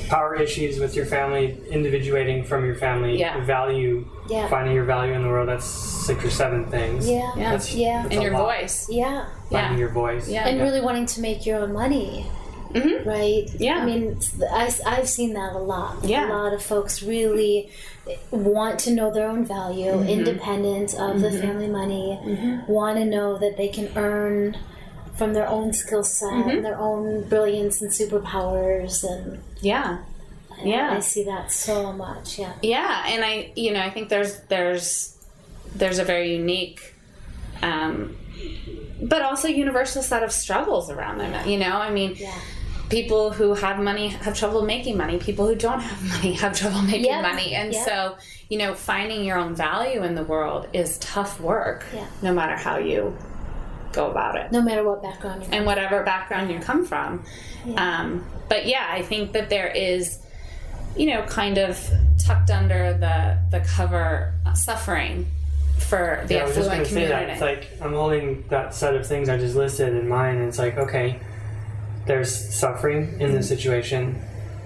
Power 0.07 0.35
issues 0.35 0.79
with 0.79 0.95
your 0.95 1.05
family, 1.05 1.57
individuating 1.69 2.43
from 2.43 2.65
your 2.65 2.75
family, 2.75 3.19
Yeah. 3.19 3.43
value, 3.45 4.05
Yeah. 4.29 4.47
finding 4.47 4.73
your 4.75 4.85
value 4.85 5.13
in 5.13 5.21
the 5.21 5.27
world. 5.27 5.49
That's 5.49 5.65
six 5.65 6.23
or 6.25 6.29
seven 6.29 6.65
things. 6.65 7.09
Yeah. 7.09 7.31
Yeah. 7.37 7.51
That's, 7.51 7.73
Yeah. 7.75 8.03
that's 8.03 8.13
and 8.15 8.23
your 8.23 8.33
lot. 8.33 8.45
voice. 8.59 8.87
Yeah. 8.89 9.25
Finding 9.51 9.73
Yeah. 9.73 9.77
your 9.79 9.89
voice. 9.89 10.27
Yeah. 10.29 10.47
And 10.47 10.61
really 10.61 10.81
wanting 10.81 11.05
to 11.07 11.21
make 11.21 11.45
your 11.45 11.59
own 11.59 11.73
money. 11.73 12.25
Mhm. 12.73 13.05
Right? 13.05 13.49
Yeah. 13.57 13.77
I 13.77 13.85
mean, 13.85 14.19
I, 14.51 14.69
I've 14.85 15.07
seen 15.07 15.33
that 15.33 15.53
a 15.53 15.59
lot. 15.59 16.03
Yeah. 16.03 16.27
A 16.27 16.31
lot 16.33 16.53
of 16.53 16.61
folks 16.61 17.01
really 17.01 17.69
want 18.31 18.77
to 18.79 18.91
know 18.91 19.09
their 19.11 19.27
own 19.27 19.45
value, 19.45 19.91
Mm-hmm. 19.91 20.09
independent 20.09 20.93
of 20.99 21.21
the 21.21 21.31
family 21.31 21.67
money, 21.67 22.19
want 22.67 22.97
to 22.97 23.05
know 23.05 23.37
that 23.37 23.55
they 23.57 23.69
can 23.69 23.89
earn 23.95 24.57
from 25.17 25.33
their 25.33 25.47
own 25.47 25.73
skill 25.73 26.03
set 26.03 26.29
Mm-hmm. 26.31 26.49
and 26.49 26.65
their 26.65 26.77
own 26.77 27.27
brilliance 27.27 27.81
and 27.81 27.89
superpowers. 27.91 29.03
And 29.03 29.41
Yeah. 29.61 29.99
Yeah. 30.63 30.93
I 30.97 30.99
see 31.01 31.23
that 31.25 31.51
so 31.51 31.93
much. 31.93 32.39
Yeah. 32.39 32.53
Yeah, 32.61 33.03
and 33.07 33.23
I, 33.23 33.51
you 33.55 33.71
know, 33.73 33.81
I 33.81 33.89
think 33.89 34.09
there's 34.09 34.39
there's 34.49 35.15
there's 35.75 35.99
a 35.99 36.03
very 36.03 36.33
unique, 36.35 36.95
um, 37.61 38.15
but 39.01 39.21
also 39.21 39.47
universal 39.47 40.01
set 40.01 40.23
of 40.23 40.31
struggles 40.31 40.89
around 40.89 41.19
them. 41.19 41.47
You 41.47 41.59
know, 41.59 41.77
I 41.77 41.91
mean, 41.91 42.15
Yeah. 42.15 42.33
people 42.89 43.31
who 43.31 43.53
have 43.53 43.77
money 43.79 44.07
have 44.07 44.35
trouble 44.35 44.63
making 44.63 44.97
money. 44.97 45.17
People 45.19 45.45
who 45.45 45.55
don't 45.55 45.79
have 45.81 46.01
money 46.15 46.33
have 46.33 46.53
trouble 46.57 46.81
making 46.81 47.05
Yep. 47.05 47.21
money, 47.21 47.53
and 47.53 47.73
Yep. 47.73 47.85
so 47.87 48.15
you 48.49 48.57
know, 48.57 48.73
finding 48.73 49.25
your 49.25 49.37
own 49.37 49.53
value 49.55 50.03
in 50.03 50.15
the 50.15 50.23
world 50.23 50.67
is 50.73 50.97
tough 50.99 51.39
work. 51.41 51.85
Yeah. 51.93 52.05
No 52.21 52.33
matter 52.33 52.55
how 52.55 52.77
you 52.77 53.15
go 53.93 54.09
about 54.11 54.35
it 54.37 54.51
No 54.51 54.61
matter 54.61 54.83
what 54.83 55.01
background 55.01 55.43
you're 55.43 55.53
and 55.53 55.65
whatever 55.65 56.03
background 56.03 56.51
you 56.51 56.59
come 56.59 56.85
from. 56.85 57.23
Um, 57.75 58.25
but 58.49 58.65
yeah, 58.65 58.87
I 58.89 59.01
think 59.01 59.33
that 59.33 59.49
there 59.49 59.67
is, 59.67 60.19
you 60.95 61.07
know, 61.07 61.23
kind 61.23 61.57
of 61.57 61.77
tucked 62.25 62.49
under 62.49 62.93
the 62.97 63.37
the 63.51 63.59
cover 63.65 64.33
uh, 64.45 64.53
suffering 64.53 65.25
for 65.79 66.23
the 66.27 66.35
Yeah, 66.35 66.41
I 66.41 66.45
was 66.45 66.55
just 66.55 66.69
affluent 66.69 66.69
going 66.69 66.79
to 66.79 66.85
say 66.85 67.05
community. 67.07 67.25
that. 67.25 67.31
It's 67.33 67.41
like 67.41 67.81
I'm 67.81 67.93
holding 67.93 68.47
that 68.49 68.73
set 68.73 68.95
of 68.95 69.05
things 69.05 69.29
I 69.29 69.37
just 69.37 69.55
listed 69.55 69.93
in 69.95 70.07
mind, 70.07 70.39
and 70.39 70.47
it's 70.47 70.57
like, 70.59 70.77
okay, 70.77 71.19
there's 72.05 72.33
suffering 72.33 73.19
in 73.19 73.33
this 73.33 73.47
situation, 73.49 74.21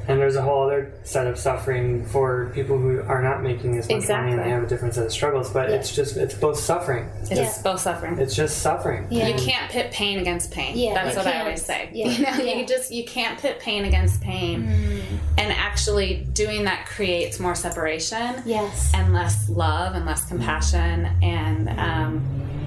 and 0.07 0.19
there's 0.19 0.35
a 0.35 0.41
whole 0.41 0.63
other 0.63 0.91
set 1.03 1.27
of 1.27 1.37
suffering 1.37 2.05
for 2.05 2.51
people 2.53 2.77
who 2.77 3.01
are 3.03 3.21
not 3.21 3.43
making 3.43 3.77
as 3.77 3.85
much 3.85 3.89
money 3.91 3.99
Exactly. 4.01 4.31
and 4.33 4.39
they 4.41 4.49
have 4.49 4.63
a 4.63 4.67
different 4.67 4.93
set 4.93 5.05
of 5.05 5.11
struggles. 5.11 5.49
But 5.51 5.69
Yeah. 5.69 5.75
it's 5.75 5.95
just, 5.95 6.17
it's 6.17 6.33
both 6.33 6.59
suffering. 6.59 7.07
it's 7.21 7.31
Yeah. 7.31 7.51
both 7.63 7.79
suffering. 7.79 8.17
It's 8.17 8.35
just 8.35 8.59
suffering. 8.59 9.07
Yeah. 9.09 9.27
You 9.27 9.35
can't 9.35 9.71
pit 9.71 9.91
pain 9.91 10.19
against 10.19 10.51
pain. 10.51 10.77
Yeah, 10.77 10.93
That's 10.95 11.11
you 11.13 11.17
what 11.19 11.27
I 11.27 11.31
can't. 11.31 11.43
always 11.43 11.65
say. 11.65 11.89
Yeah. 11.93 12.07
You 12.11 12.23
know, 12.23 12.43
Yeah. 12.43 12.57
you 12.59 12.65
just 12.65 12.91
you 12.91 13.05
can't 13.05 13.39
pit 13.39 13.59
pain 13.59 13.85
against 13.85 14.21
pain, 14.21 14.63
mm. 14.67 15.01
and 15.37 15.51
actually 15.51 16.27
doing 16.33 16.63
that 16.65 16.85
creates 16.87 17.39
more 17.39 17.55
separation 17.55 18.41
Yes. 18.45 18.91
and 18.93 19.13
less 19.13 19.47
love 19.49 19.95
and 19.95 20.05
less 20.05 20.25
compassion 20.25 21.07
and 21.21 21.69
um, 21.79 22.65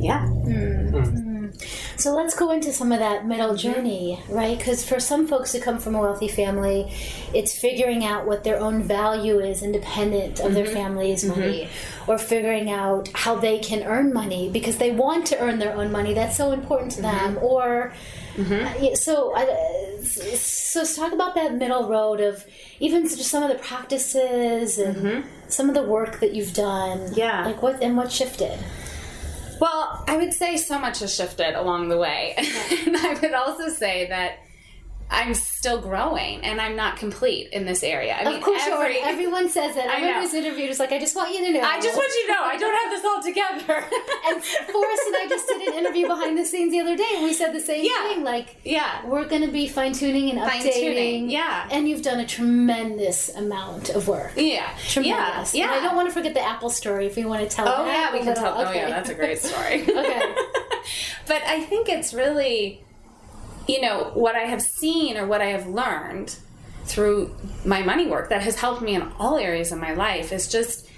yeah, 0.00 0.24
mm. 0.26 0.90
Mm. 0.90 1.31
So 1.96 2.14
let's 2.14 2.34
go 2.34 2.50
into 2.50 2.72
some 2.72 2.90
of 2.92 2.98
that 2.98 3.26
middle 3.26 3.50
Mm-hmm. 3.50 3.56
journey, 3.72 4.22
right? 4.28 4.58
Because 4.58 4.84
for 4.84 4.98
some 4.98 5.26
folks 5.26 5.52
who 5.52 5.60
come 5.60 5.78
from 5.78 5.94
a 5.94 6.00
wealthy 6.00 6.28
family, 6.28 6.92
it's 7.34 7.56
figuring 7.58 8.04
out 8.04 8.26
what 8.26 8.44
their 8.44 8.58
own 8.58 8.82
value 8.82 9.38
is 9.38 9.62
independent 9.62 10.40
of 10.40 10.46
Mm-hmm. 10.46 10.54
their 10.54 10.66
family's 10.66 11.24
money, 11.24 11.68
or 12.06 12.18
figuring 12.18 12.70
out 12.70 13.08
how 13.14 13.34
they 13.36 13.58
can 13.58 13.82
earn 13.84 14.12
money 14.12 14.50
because 14.50 14.78
they 14.78 14.90
want 14.90 15.26
to 15.26 15.38
earn 15.38 15.58
their 15.58 15.74
own 15.74 15.92
money. 15.92 16.14
That's 16.14 16.36
so 16.36 16.52
important 16.52 16.92
to 16.92 17.02
Mm-hmm. 17.02 17.34
them. 17.34 17.38
Or 17.42 17.92
uh, 18.38 18.94
so, 18.94 19.34
uh, 19.36 19.44
so 20.02 20.78
let's 20.80 20.96
talk 20.96 21.12
about 21.12 21.34
that 21.34 21.54
middle 21.54 21.88
road 21.88 22.20
of 22.20 22.44
even 22.80 23.02
just 23.02 23.26
some 23.26 23.42
of 23.42 23.50
the 23.50 23.58
practices 23.62 24.78
and 24.78 25.24
some 25.48 25.68
of 25.68 25.74
the 25.74 25.82
work 25.82 26.18
that 26.20 26.32
you've 26.34 26.54
done. 26.54 26.98
Mm-hmm. 26.98 27.14
Yeah. 27.18 27.44
like 27.44 27.60
what 27.62 27.82
and 27.82 27.96
what 27.96 28.10
shifted. 28.10 28.58
Well, 29.62 30.02
I 30.08 30.16
would 30.16 30.34
say 30.34 30.56
so 30.56 30.76
much 30.76 30.98
has 30.98 31.14
shifted 31.14 31.54
along 31.54 31.88
the 31.88 31.96
way. 31.96 32.34
and 32.36 32.96
I 32.96 33.16
would 33.22 33.32
also 33.32 33.68
say 33.68 34.08
that 34.08 34.40
I'm 35.12 35.34
still 35.34 35.80
growing 35.80 36.40
and 36.42 36.60
I'm 36.60 36.74
not 36.74 36.96
complete 36.96 37.50
in 37.52 37.64
this 37.66 37.82
area. 37.82 38.14
I 38.14 38.22
Of 38.22 38.32
mean, 38.32 38.42
course, 38.42 38.62
every, 38.66 38.98
everyone 38.98 39.48
says 39.50 39.74
that. 39.76 39.86
I 39.90 39.96
Everyone 39.96 40.22
who's 40.22 40.34
interviewed 40.34 40.70
is 40.70 40.80
like, 40.80 40.90
I 40.90 40.98
just 40.98 41.14
want 41.14 41.32
you 41.34 41.44
to 41.46 41.52
know. 41.52 41.60
I 41.60 41.80
just 41.80 41.96
want 41.96 42.10
you 42.14 42.26
to 42.26 42.32
know 42.32 42.42
I 42.42 42.56
don't 42.56 42.74
have 42.82 42.90
this 42.90 43.04
all 43.04 43.22
together. 43.22 43.84
And 44.24 44.40
Forrest 44.42 45.02
and 45.08 45.16
I 45.16 45.26
just 45.28 45.48
did 45.48 45.60
an 45.68 45.74
interview 45.74 46.06
behind 46.06 46.38
the 46.38 46.44
scenes 46.44 46.70
the 46.72 46.78
other 46.80 46.96
day, 46.96 47.08
and 47.16 47.24
we 47.24 47.32
said 47.32 47.52
the 47.52 47.60
same 47.60 47.84
Yeah. 47.84 48.08
thing. 48.14 48.22
Like, 48.22 48.56
yeah. 48.64 49.04
we're 49.04 49.26
going 49.26 49.42
to 49.42 49.50
be 49.50 49.66
fine 49.66 49.92
tuning 49.92 50.30
and 50.30 50.38
Fine-tuning, 50.38 51.26
updating. 51.26 51.30
yeah. 51.32 51.68
And 51.72 51.88
you've 51.88 52.02
done 52.02 52.20
a 52.20 52.26
tremendous 52.26 53.34
amount 53.34 53.90
of 53.90 54.06
work. 54.08 54.32
Yeah. 54.36 54.70
Tremendous. 54.88 55.54
Yeah. 55.54 55.66
Yeah. 55.66 55.72
I 55.72 55.80
don't 55.82 55.96
want 55.96 56.08
to 56.08 56.12
forget 56.14 56.34
the 56.34 56.40
Apple 56.40 56.70
story 56.70 57.06
if 57.06 57.16
we 57.16 57.24
want 57.24 57.42
to 57.42 57.48
tell 57.54 57.66
Oh 57.68 57.84
that. 57.84 58.12
yeah, 58.12 58.18
we 58.18 58.24
can 58.24 58.34
tell. 58.34 58.54
Oh 58.56 58.70
yeah, 58.72 58.88
that's 58.90 59.10
a 59.10 59.14
great 59.14 59.38
story. 59.40 59.82
Okay. 59.88 60.34
but 61.26 61.42
I 61.46 61.60
think 61.62 61.88
it's 61.88 62.14
really, 62.14 62.82
you 63.68 63.80
know, 63.80 64.10
what 64.14 64.34
I 64.34 64.40
have 64.44 64.62
seen 64.62 65.16
or 65.16 65.26
what 65.26 65.40
I 65.40 65.46
have 65.46 65.66
learned 65.66 66.36
through 66.84 67.34
my 67.64 67.82
money 67.82 68.06
work 68.06 68.28
that 68.30 68.42
has 68.42 68.56
helped 68.56 68.82
me 68.82 68.94
in 68.94 69.02
all 69.18 69.38
areas 69.38 69.70
of 69.72 69.78
my 69.78 69.94
life 69.94 70.32
is 70.32 70.48
just 70.50 70.88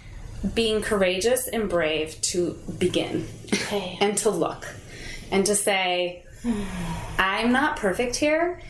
being 0.55 0.81
courageous 0.83 1.46
and 1.48 1.68
brave 1.68 2.20
to 2.22 2.59
begin 2.79 3.27
Okay. 3.53 3.98
and 4.00 4.16
to 4.18 4.31
look 4.31 4.66
and 5.31 5.44
to 5.46 5.55
say, 5.55 6.22
I'm 7.18 7.53
not 7.53 7.77
perfect 7.77 8.16
here. 8.16 8.61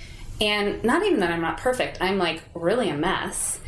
And 0.41 0.83
not 0.85 1.05
even 1.05 1.21
that 1.21 1.31
I'm 1.31 1.41
not 1.41 1.59
perfect, 1.59 1.99
I'm 2.01 2.19
like 2.19 2.43
really 2.55 2.89
a 2.91 2.97
mess. 2.97 3.61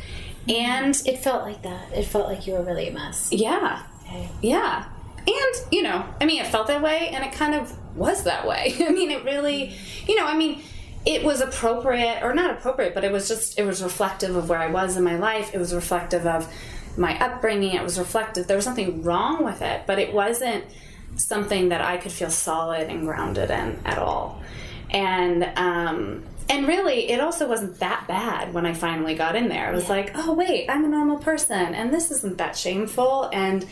And 0.49 0.95
It 1.05 1.19
felt 1.19 1.43
like 1.43 1.63
that. 1.63 1.91
It 1.93 2.03
felt 2.05 2.27
like 2.27 2.47
you 2.47 2.53
were 2.53 2.63
really 2.63 2.87
a 2.89 2.91
mess. 2.93 3.29
yeah, 3.31 3.83
Okay. 4.05 4.29
yeah. 4.41 4.85
And, 5.27 5.73
you 5.73 5.83
know, 5.83 6.05
I 6.21 6.25
mean, 6.25 6.41
it 6.41 6.47
felt 6.47 6.67
that 6.67 6.81
way 6.81 7.09
and 7.09 7.23
it 7.23 7.33
kind 7.33 7.53
of 7.53 7.75
was 7.97 8.23
that 8.23 8.47
way. 8.47 8.75
I 8.79 8.91
mean, 8.91 9.11
it 9.11 9.25
really, 9.25 9.75
you 10.07 10.15
know, 10.15 10.25
I 10.25 10.37
mean, 10.37 10.61
it 11.05 11.23
was 11.23 11.41
appropriate 11.41 12.23
or 12.23 12.33
not 12.33 12.51
appropriate, 12.51 12.93
but 12.93 13.03
it 13.03 13.11
was 13.11 13.27
just, 13.27 13.59
it 13.59 13.65
was 13.65 13.83
reflective 13.83 14.35
of 14.35 14.49
where 14.49 14.59
I 14.59 14.67
was 14.67 14.97
in 14.97 15.03
my 15.03 15.17
life. 15.17 15.53
It 15.53 15.57
was 15.57 15.73
reflective 15.73 16.25
of 16.25 16.51
my 16.97 17.17
upbringing. 17.19 17.75
It 17.75 17.83
was 17.83 17.99
reflective. 17.99 18.47
There 18.47 18.57
was 18.57 18.65
nothing 18.65 19.03
wrong 19.03 19.43
with 19.43 19.61
it, 19.61 19.83
but 19.85 19.99
it 19.99 20.13
wasn't 20.13 20.65
something 21.15 21.69
that 21.69 21.81
I 21.81 21.97
could 21.97 22.11
feel 22.11 22.29
solid 22.29 22.89
and 22.89 23.05
grounded 23.05 23.49
in 23.49 23.79
at 23.85 23.97
all. 23.97 24.41
And, 24.89 25.43
um, 25.55 26.23
and 26.49 26.67
really, 26.67 27.09
it 27.09 27.19
also 27.19 27.47
wasn't 27.47 27.79
that 27.79 28.05
bad 28.07 28.53
when 28.53 28.65
I 28.65 28.73
finally 28.73 29.15
got 29.15 29.35
in 29.35 29.49
there. 29.49 29.71
It 29.71 29.75
was 29.75 29.89
like, 29.89 30.11
oh 30.15 30.33
wait, 30.33 30.69
I'm 30.69 30.85
a 30.85 30.87
normal 30.87 31.17
person, 31.17 31.75
and 31.75 31.93
this 31.93 32.09
isn't 32.11 32.37
that 32.37 32.55
shameful. 32.55 33.29
And 33.33 33.65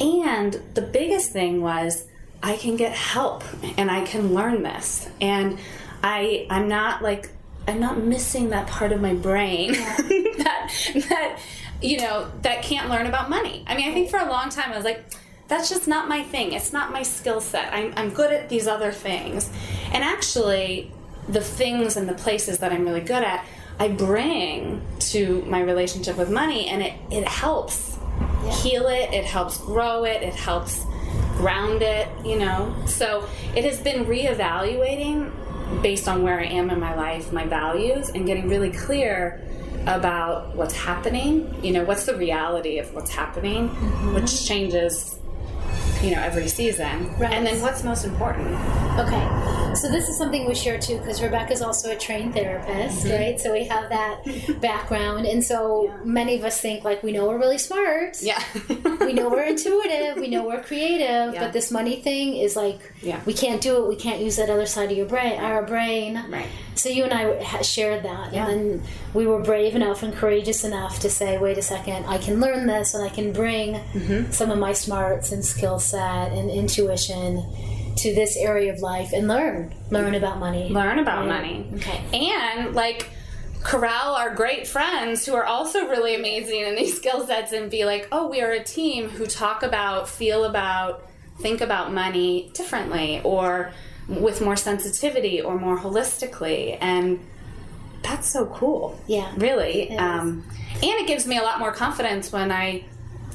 and 0.00 0.60
the 0.74 0.82
biggest 0.82 1.32
thing 1.32 1.60
was 1.60 2.06
I 2.42 2.56
can 2.56 2.76
get 2.76 2.92
help 2.92 3.44
and 3.76 3.90
I 3.90 4.04
can 4.04 4.34
learn 4.34 4.62
this. 4.62 5.08
And 5.20 5.58
I 6.02 6.46
I'm 6.48 6.68
not 6.68 7.02
like 7.02 7.30
I'm 7.68 7.80
not 7.80 7.98
missing 7.98 8.50
that 8.50 8.66
part 8.66 8.92
of 8.92 9.00
my 9.00 9.14
brain 9.14 9.72
that 9.72 10.72
that 11.08 11.38
you 11.82 11.98
know 11.98 12.30
that 12.42 12.62
can't 12.62 12.88
learn 12.88 13.06
about 13.06 13.28
money. 13.28 13.64
I 13.66 13.76
mean, 13.76 13.88
I 13.90 13.92
think 13.92 14.10
for 14.10 14.18
a 14.18 14.28
long 14.28 14.48
time 14.48 14.72
I 14.72 14.76
was 14.76 14.84
like 14.84 15.04
that's 15.48 15.68
just 15.68 15.88
not 15.88 16.08
my 16.08 16.22
thing. 16.22 16.52
It's 16.52 16.72
not 16.72 16.92
my 16.92 17.02
skill 17.02 17.40
set. 17.40 17.74
I'm, 17.74 17.92
I'm 17.96 18.10
good 18.10 18.32
at 18.32 18.48
these 18.48 18.68
other 18.68 18.92
things. 18.92 19.50
And 19.92 20.04
actually, 20.04 20.92
the 21.28 21.40
things 21.40 21.96
and 21.96 22.08
the 22.08 22.14
places 22.14 22.58
that 22.58 22.72
I'm 22.72 22.84
really 22.84 23.00
good 23.00 23.24
at, 23.24 23.44
I 23.76 23.88
bring 23.88 24.80
to 25.00 25.42
my 25.42 25.60
relationship 25.60 26.16
with 26.16 26.30
money, 26.30 26.68
and 26.68 26.82
it, 26.82 26.94
it 27.10 27.26
helps 27.26 27.89
heal 28.48 28.86
it, 28.86 29.12
it 29.12 29.24
helps 29.24 29.58
grow 29.58 30.04
it, 30.04 30.22
it 30.22 30.34
helps 30.34 30.84
ground 31.36 31.82
it, 31.82 32.08
you 32.24 32.38
know? 32.38 32.74
So 32.86 33.26
it 33.54 33.64
has 33.64 33.80
been 33.80 34.04
reevaluating 34.04 35.32
based 35.82 36.08
on 36.08 36.22
where 36.22 36.40
I 36.40 36.44
am 36.44 36.70
in 36.70 36.80
my 36.80 36.94
life, 36.94 37.32
my 37.32 37.46
values, 37.46 38.10
and 38.10 38.26
getting 38.26 38.48
really 38.48 38.70
clear 38.70 39.40
about 39.86 40.54
what's 40.54 40.74
happening, 40.74 41.54
you 41.62 41.72
know, 41.72 41.84
what's 41.84 42.04
the 42.04 42.16
reality 42.16 42.78
of 42.78 42.92
what's 42.94 43.10
happening, 43.10 43.70
mm-hmm. 43.70 44.14
which 44.14 44.46
changes, 44.46 45.18
you 46.02 46.10
know, 46.14 46.20
every 46.22 46.48
season. 46.48 47.14
Right. 47.18 47.32
And 47.32 47.46
then 47.46 47.60
what's 47.60 47.82
most 47.84 48.04
important. 48.04 48.48
Okay, 48.98 49.74
so 49.74 49.88
this 49.90 50.08
is 50.08 50.16
something 50.18 50.46
we 50.46 50.54
share 50.54 50.78
too 50.78 50.98
because 50.98 51.22
Rebecca's 51.22 51.62
also 51.62 51.90
a 51.92 51.96
trained 51.96 52.34
therapist, 52.34 53.04
Mm-hmm. 53.04 53.10
right? 53.22 53.40
So 53.40 53.52
we 53.52 53.64
have 53.64 53.88
that 53.90 54.60
background, 54.60 55.26
and 55.26 55.42
so 55.44 55.94
many 56.04 56.36
of 56.36 56.44
us 56.44 56.60
think 56.60 56.84
like 56.84 57.02
we 57.02 57.12
know 57.12 57.26
we're 57.28 57.38
really 57.38 57.58
smart, 57.58 58.20
Yeah. 58.20 58.42
we 59.00 59.12
know 59.12 59.28
we're 59.30 59.44
intuitive, 59.44 60.16
we 60.16 60.28
know 60.28 60.46
we're 60.46 60.62
creative, 60.62 61.34
Yeah. 61.34 61.44
but 61.44 61.52
this 61.52 61.70
money 61.70 62.00
thing 62.02 62.36
is 62.36 62.56
like 62.56 62.80
Yeah. 63.02 63.20
we 63.26 63.32
can't 63.32 63.60
do 63.60 63.82
it. 63.84 63.88
We 63.88 63.96
can't 63.96 64.20
use 64.20 64.36
that 64.36 64.50
other 64.50 64.66
side 64.66 64.90
of 64.90 64.96
your 64.96 65.06
brain, 65.06 65.38
our 65.40 65.62
brain. 65.64 66.22
Right. 66.28 66.46
So 66.74 66.88
you 66.88 67.04
and 67.04 67.12
I 67.12 67.60
shared 67.62 68.02
that, 68.04 68.32
Yeah. 68.32 68.48
and 68.48 68.60
then 68.80 68.82
we 69.14 69.26
were 69.26 69.40
brave 69.40 69.74
enough 69.76 70.02
and 70.02 70.14
courageous 70.14 70.64
enough 70.64 70.98
to 71.00 71.10
say, 71.10 71.36
"Wait 71.38 71.58
a 71.58 71.62
second, 71.62 72.06
I 72.06 72.18
can 72.18 72.40
learn 72.40 72.66
this, 72.66 72.94
and 72.94 73.04
I 73.04 73.08
can 73.08 73.32
bring 73.32 73.74
Mm-hmm. 73.94 74.30
some 74.32 74.50
of 74.50 74.58
my 74.58 74.72
smarts 74.72 75.30
and 75.32 75.44
skill 75.44 75.78
set 75.90 76.32
and 76.32 76.50
intuition 76.50 77.44
to 77.96 78.14
this 78.14 78.36
area 78.36 78.72
of 78.72 78.80
life 78.80 79.12
and 79.12 79.28
learn, 79.28 79.74
learn 79.90 80.14
about 80.14 80.38
money, 80.38 80.68
learn 80.70 80.98
about 80.98 81.26
Right. 81.26 81.42
money. 81.42 81.66
Okay. 81.76 82.00
And 82.12 82.74
like 82.74 83.08
corral 83.62 84.14
our 84.14 84.34
great 84.34 84.66
friends 84.66 85.26
who 85.26 85.34
are 85.34 85.44
also 85.44 85.86
really 85.86 86.14
amazing 86.14 86.60
in 86.60 86.74
these 86.76 86.96
skill 87.00 87.26
sets 87.26 87.52
and 87.52 87.70
be 87.70 87.84
like, 87.84 88.08
oh, 88.10 88.28
we 88.28 88.40
are 88.40 88.52
a 88.52 88.62
team 88.64 89.08
who 89.10 89.26
talk 89.26 89.62
about, 89.62 90.08
feel 90.08 90.44
about, 90.44 91.06
think 91.40 91.60
about 91.60 91.92
money 91.92 92.50
differently 92.54 93.20
or 93.22 93.72
with 94.08 94.40
more 94.40 94.56
sensitivity 94.56 95.40
or 95.42 95.58
more 95.58 95.78
holistically. 95.78 96.78
And 96.80 97.20
that's 98.02 98.30
so 98.30 98.46
cool. 98.46 98.98
Yeah. 99.06 99.30
Really. 99.36 99.94
Um, 99.96 100.44
and 100.74 100.82
it 100.82 101.06
gives 101.06 101.26
me 101.26 101.36
a 101.36 101.42
lot 101.42 101.58
more 101.58 101.72
confidence 101.72 102.32
when 102.32 102.50
I 102.50 102.84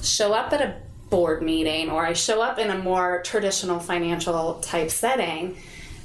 show 0.01 0.33
up 0.33 0.51
at 0.53 0.61
a 0.61 0.75
board 1.09 1.41
meeting 1.41 1.89
or 1.89 2.05
I 2.05 2.13
show 2.13 2.41
up 2.41 2.57
in 2.59 2.69
a 2.71 2.77
more 2.77 3.21
traditional 3.23 3.79
financial 3.79 4.55
type 4.55 4.89
setting 4.89 5.57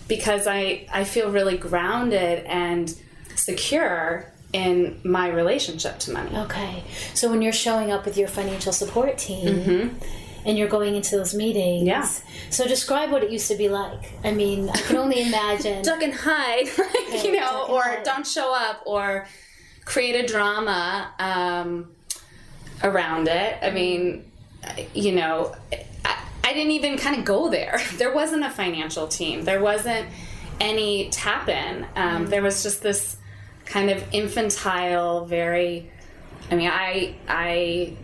because 0.08 0.46
I, 0.46 0.86
I 0.92 1.04
feel 1.04 1.30
really 1.30 1.56
grounded 1.56 2.44
and 2.46 2.94
secure 3.36 4.26
in 4.52 5.00
my 5.04 5.28
relationship 5.28 5.98
to 6.00 6.12
money. 6.12 6.36
Okay. 6.36 6.82
So 7.14 7.30
when 7.30 7.40
you're 7.40 7.52
showing 7.52 7.90
up 7.92 8.04
with 8.04 8.16
your 8.18 8.28
financial 8.28 8.72
support 8.72 9.16
team 9.16 9.46
Mm-hmm. 9.46 9.96
and 10.44 10.58
you're 10.58 10.68
going 10.68 10.96
into 10.96 11.16
those 11.16 11.34
meetings, 11.34 11.86
Yeah. 11.86 12.06
so 12.50 12.66
describe 12.66 13.10
what 13.12 13.22
it 13.22 13.30
used 13.30 13.48
to 13.48 13.56
be 13.56 13.68
like. 13.68 14.12
I 14.24 14.32
mean, 14.32 14.68
I 14.68 14.76
can 14.78 14.96
only 14.96 15.22
imagine. 15.22 15.82
duck 15.90 16.02
and 16.02 16.12
hide, 16.12 16.66
like, 16.78 17.24
you 17.24 17.38
know, 17.38 17.66
or 17.68 17.82
hide. 17.82 18.02
don't 18.02 18.26
show 18.26 18.52
up, 18.54 18.82
or 18.86 19.26
create 19.84 20.16
a 20.24 20.26
drama 20.26 21.12
um, 21.20 21.90
around 22.82 23.28
it. 23.28 23.56
I 23.62 23.70
mean, 23.70 24.29
you 24.94 25.12
know, 25.12 25.54
I, 26.04 26.18
I 26.44 26.52
didn't 26.52 26.72
even 26.72 26.98
kind 26.98 27.18
of 27.18 27.24
go 27.24 27.48
there. 27.48 27.80
There 27.96 28.12
wasn't 28.12 28.44
a 28.44 28.50
financial 28.50 29.08
team. 29.08 29.44
There 29.44 29.60
wasn't 29.60 30.08
any 30.60 31.10
tap 31.10 31.48
in. 31.48 31.86
Um, 31.96 32.26
There 32.26 32.42
was 32.42 32.62
just 32.62 32.82
this 32.82 33.16
kind 33.64 33.90
of 33.90 34.02
infantile, 34.12 35.24
very. 35.26 35.90
I 36.50 36.56
mean, 36.56 36.70
I 36.70 37.14
I 37.28 37.96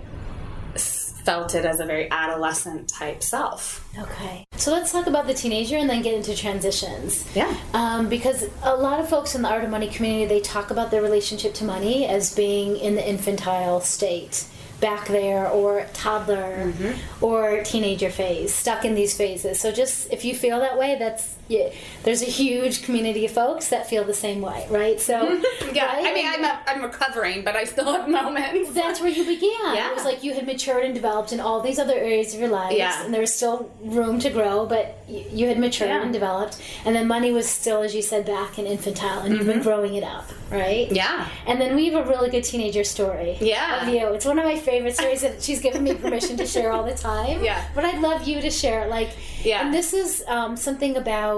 felt 1.27 1.57
it 1.57 1.65
as 1.65 1.81
a 1.81 1.85
very 1.85 2.09
adolescent 2.09 2.89
type 2.89 3.21
self. 3.21 3.85
Okay. 3.99 4.45
So 4.57 4.71
let's 4.71 4.93
talk 4.93 5.09
about 5.09 5.27
the 5.27 5.35
teenager 5.35 5.77
and 5.77 5.91
then 5.91 6.01
get 6.01 6.15
into 6.15 6.37
transitions. 6.37 7.27
Yeah. 7.35 7.53
Um, 7.75 8.09
because 8.09 8.49
a 8.63 8.77
lot 8.77 9.01
of 9.01 9.09
folks 9.09 9.35
in 9.35 9.43
the 9.43 9.49
art 9.49 9.65
of 9.65 9.71
money 9.71 9.89
community 9.89 10.27
they 10.27 10.41
talk 10.41 10.71
about 10.71 10.93
their 10.93 11.03
relationship 11.03 11.53
to 11.55 11.65
money 11.65 12.07
as 12.07 12.33
being 12.33 12.77
in 12.77 12.95
the 12.95 13.07
infantile 13.07 13.81
state 13.81 14.45
back 14.81 15.07
there 15.07 15.49
or 15.49 15.87
toddler 15.93 16.73
mm-hmm. 16.73 17.25
or 17.25 17.63
teenager 17.65 18.11
phase 18.11 18.55
stuck 18.55 18.85
in 18.85 18.95
these 18.95 19.17
phases. 19.17 19.61
So 19.61 19.73
just 19.73 20.13
if 20.13 20.25
you 20.25 20.35
feel 20.35 20.61
that 20.61 20.79
way 20.79 20.97
that's 20.99 21.37
yeah, 21.49 21.69
there's 22.03 22.23
a 22.23 22.27
huge 22.27 22.83
community 22.85 23.25
of 23.25 23.31
folks 23.31 23.69
that 23.69 23.89
feel 23.89 24.03
the 24.05 24.15
same 24.15 24.41
way 24.41 24.67
right 24.71 25.01
so 25.01 25.41
Yeah, 25.73 25.87
right? 25.87 26.07
I 26.07 26.15
mean, 26.15 26.27
I'm, 26.27 26.45
a, 26.45 26.61
I'm 26.67 26.83
recovering, 26.83 27.45
but 27.45 27.55
I 27.57 27.65
still 27.65 27.93
have 27.93 28.09
moments. 28.09 28.73
that's 28.73 29.01
where 29.01 29.11
you 29.11 29.25
began. 29.25 29.51
Yeah. 29.77 29.91
It 29.91 29.95
was 29.95 30.05
like 30.05 30.23
you 30.25 30.33
had 30.33 30.47
matured 30.47 30.85
and 30.85 30.95
developed 30.95 31.33
in 31.33 31.41
all 31.41 31.61
these 31.61 31.79
other 31.79 31.95
areas 31.95 32.33
of 32.35 32.41
your 32.41 32.49
life, 32.49 32.77
Yeah. 32.77 33.05
and 33.05 33.13
there 33.13 33.21
was 33.21 33.35
still 33.35 33.71
room 33.81 34.19
to 34.21 34.31
grow, 34.31 34.65
but 34.67 34.99
you 35.09 35.47
had 35.49 35.59
matured 35.59 35.91
Yeah. 35.91 36.03
and 36.03 36.13
developed, 36.13 36.61
and 36.85 36.95
then 36.97 37.07
money 37.07 37.31
was 37.33 37.49
still, 37.49 37.83
as 37.83 37.95
you 37.95 38.01
said, 38.03 38.25
back 38.27 38.59
and 38.59 38.67
infantile, 38.67 39.21
and 39.21 39.35
you've 39.35 39.47
been 39.47 39.63
growing 39.63 39.95
it 39.95 40.05
up, 40.05 40.27
right? 40.51 40.87
Mm-hmm. 40.87 40.95
Yeah. 40.95 41.29
And 41.47 41.61
then 41.61 41.77
we 41.77 41.91
have 41.91 42.07
a 42.07 42.09
really 42.09 42.31
good 42.31 42.45
teenager 42.45 42.85
story. 42.85 43.37
Yeah. 43.41 43.83
Of 43.83 43.89
you. 43.95 44.07
It's 44.15 44.25
one 44.25 44.39
of 44.39 44.45
my 44.45 44.57
favorite 44.59 44.95
stories 44.97 45.21
that 45.23 45.43
she's 45.43 45.61
given 45.61 45.83
me 45.85 45.95
permission 45.95 46.37
to 46.39 46.47
share 46.47 46.73
all 46.73 46.85
the 46.85 46.95
time. 47.11 47.43
Yeah. 47.45 47.63
But 47.75 47.85
I'd 47.85 48.01
love 48.01 48.27
you 48.27 48.41
to 48.41 48.51
share 48.51 48.85
it. 48.85 48.89
Like, 48.91 49.11
Yeah. 49.45 49.61
And 49.65 49.75
this 49.75 49.93
is 49.93 50.25
um, 50.29 50.57
something 50.57 50.97
about 50.97 51.36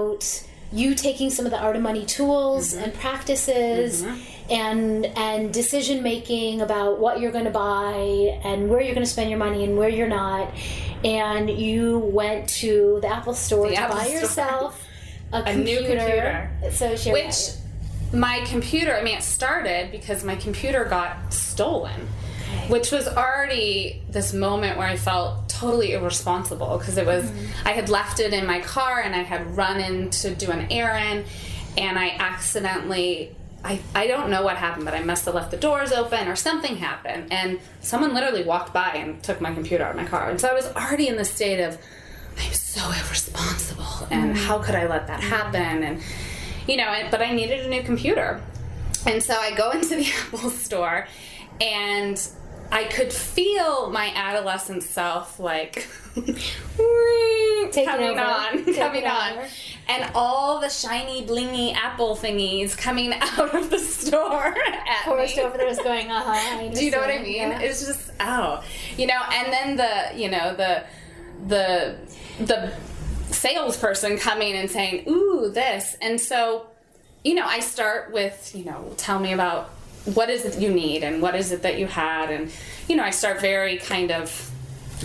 you 0.71 0.93
taking 0.95 1.29
some 1.31 1.45
of 1.45 1.51
the 1.51 1.57
art 1.59 1.75
of 1.75 1.81
money 1.81 2.05
tools 2.05 2.73
Mm-hmm. 2.73 2.83
and 2.83 2.93
practices 2.93 4.05
and 4.49 5.05
and 5.29 5.53
decision 5.53 6.01
making 6.03 6.61
about 6.61 6.99
what 6.99 7.19
you're 7.19 7.31
going 7.31 7.45
to 7.45 7.51
buy 7.51 8.39
and 8.43 8.69
where 8.69 8.81
you're 8.81 8.93
going 8.95 9.05
to 9.05 9.11
spend 9.11 9.29
your 9.29 9.39
money 9.39 9.63
and 9.63 9.77
where 9.77 9.89
you're 9.89 10.07
not 10.07 10.49
and 11.03 11.49
you 11.49 11.99
went 11.99 12.49
to 12.49 12.99
the 13.01 13.07
apple 13.07 13.33
store 13.33 13.67
The 13.69 13.75
to 13.75 13.81
Apple 13.81 13.95
buy 13.97 14.03
Store. 14.05 14.19
yourself 14.21 14.85
a, 15.33 15.43
A 15.43 15.55
new 15.55 15.77
computer. 15.79 16.49
so 16.71 16.95
share 16.95 17.13
Which 17.13 17.35
my 18.11 18.43
computer, 18.47 18.95
I 18.97 19.03
mean, 19.03 19.17
it 19.17 19.23
started 19.23 19.91
because 19.91 20.23
my 20.23 20.35
computer 20.35 20.83
got 20.85 21.31
stolen, 21.31 22.07
which 22.67 22.91
was 22.91 23.07
already 23.07 24.01
this 24.09 24.33
moment 24.33 24.77
where 24.77 24.87
I 24.87 24.95
felt 24.95 25.49
totally 25.49 25.93
irresponsible 25.93 26.77
because 26.77 26.97
it 26.97 27.05
was, 27.05 27.29
I 27.65 27.71
had 27.71 27.89
left 27.89 28.19
it 28.19 28.33
in 28.33 28.45
my 28.45 28.59
car 28.61 29.01
and 29.01 29.15
I 29.15 29.23
had 29.23 29.57
run 29.57 29.79
in 29.79 30.09
to 30.11 30.33
do 30.33 30.51
an 30.51 30.71
errand 30.71 31.25
and 31.77 31.97
I 31.97 32.09
accidentally. 32.09 33.35
I, 33.61 33.81
I 33.93 34.07
don't 34.07 34.29
know 34.29 34.41
what 34.41 34.55
happened, 34.55 34.85
but 34.85 34.93
I 34.93 35.03
must 35.03 35.25
have 35.25 35.35
left 35.35 35.51
the 35.51 35.57
doors 35.57 35.91
open 35.91 36.29
or 36.29 36.37
something 36.37 36.77
happened. 36.77 37.33
And 37.33 37.59
someone 37.81 38.13
literally 38.13 38.45
walked 38.45 38.73
by 38.73 38.91
and 38.91 39.21
took 39.21 39.41
my 39.41 39.53
computer 39.53 39.83
out 39.83 39.91
of 39.91 39.97
my 39.97 40.05
car. 40.05 40.29
And 40.29 40.39
so 40.39 40.47
I 40.47 40.53
was 40.53 40.65
already 40.67 41.09
in 41.09 41.17
the 41.17 41.25
state 41.25 41.61
of, 41.61 41.77
I'm 42.37 42.53
so 42.53 42.85
irresponsible 42.85 44.07
and 44.11 44.35
mm-hmm. 44.35 44.45
how 44.45 44.59
could 44.59 44.75
I 44.75 44.87
let 44.87 45.07
that 45.07 45.21
happen 45.21 45.83
and 45.83 46.01
you 46.67 46.77
know 46.77 47.07
but 47.11 47.21
I 47.21 47.33
needed 47.33 47.65
a 47.65 47.69
new 47.69 47.83
computer 47.83 48.41
and 49.05 49.21
so 49.21 49.33
I 49.33 49.51
go 49.55 49.71
into 49.75 49.95
the 49.95 50.07
Apple 50.07 50.49
store 50.49 51.07
and 51.61 52.29
I 52.71 52.83
could 52.85 53.11
feel 53.11 53.89
my 53.89 54.11
adolescent 54.15 54.83
self 54.83 55.39
like 55.39 55.87
coming 56.13 58.09
over. 58.09 58.19
on 58.19 58.57
Taking 58.65 58.75
coming 58.75 59.05
on 59.07 59.31
over. 59.33 59.47
and 59.87 60.11
all 60.13 60.59
the 60.59 60.69
shiny 60.69 61.25
blingy 61.25 61.73
apple 61.73 62.15
thingies 62.15 62.77
coming 62.77 63.13
out 63.21 63.53
of 63.55 63.69
the 63.69 63.79
store 63.79 64.55
at 64.87 65.05
Forrest 65.05 65.37
me. 65.37 65.43
over 65.43 65.57
there 65.57 65.67
was 65.67 65.79
going, 65.79 66.11
uh 66.11 66.21
huh. 66.25 66.69
Do 66.73 66.85
you 66.85 66.91
know 66.91 66.99
what 66.99 67.09
I 67.09 67.19
mean? 67.19 67.51
It's 67.53 67.85
just 67.85 68.11
oh, 68.19 68.63
you 68.97 69.07
know, 69.07 69.19
and 69.31 69.51
then 69.51 69.75
the 69.77 70.19
you 70.21 70.29
know 70.29 70.55
the 70.55 70.83
the 71.47 71.97
the 72.45 72.73
salesperson 73.33 74.17
coming 74.17 74.55
and 74.55 74.69
saying, 74.69 75.05
"Ooh, 75.07 75.49
this," 75.53 75.95
and 76.01 76.19
so 76.19 76.67
you 77.23 77.33
know, 77.35 77.45
I 77.45 77.59
start 77.59 78.11
with 78.13 78.51
you 78.55 78.65
know, 78.65 78.93
tell 78.97 79.19
me 79.19 79.33
about 79.33 79.69
what 80.05 80.29
is 80.29 80.45
it 80.45 80.59
you 80.59 80.71
need 80.71 81.03
and 81.03 81.21
what 81.21 81.35
is 81.35 81.51
it 81.51 81.61
that 81.63 81.77
you 81.77 81.87
had, 81.87 82.29
and 82.29 82.51
you 82.87 82.95
know, 82.95 83.03
I 83.03 83.11
start 83.11 83.41
very 83.41 83.77
kind 83.77 84.11
of 84.11 84.51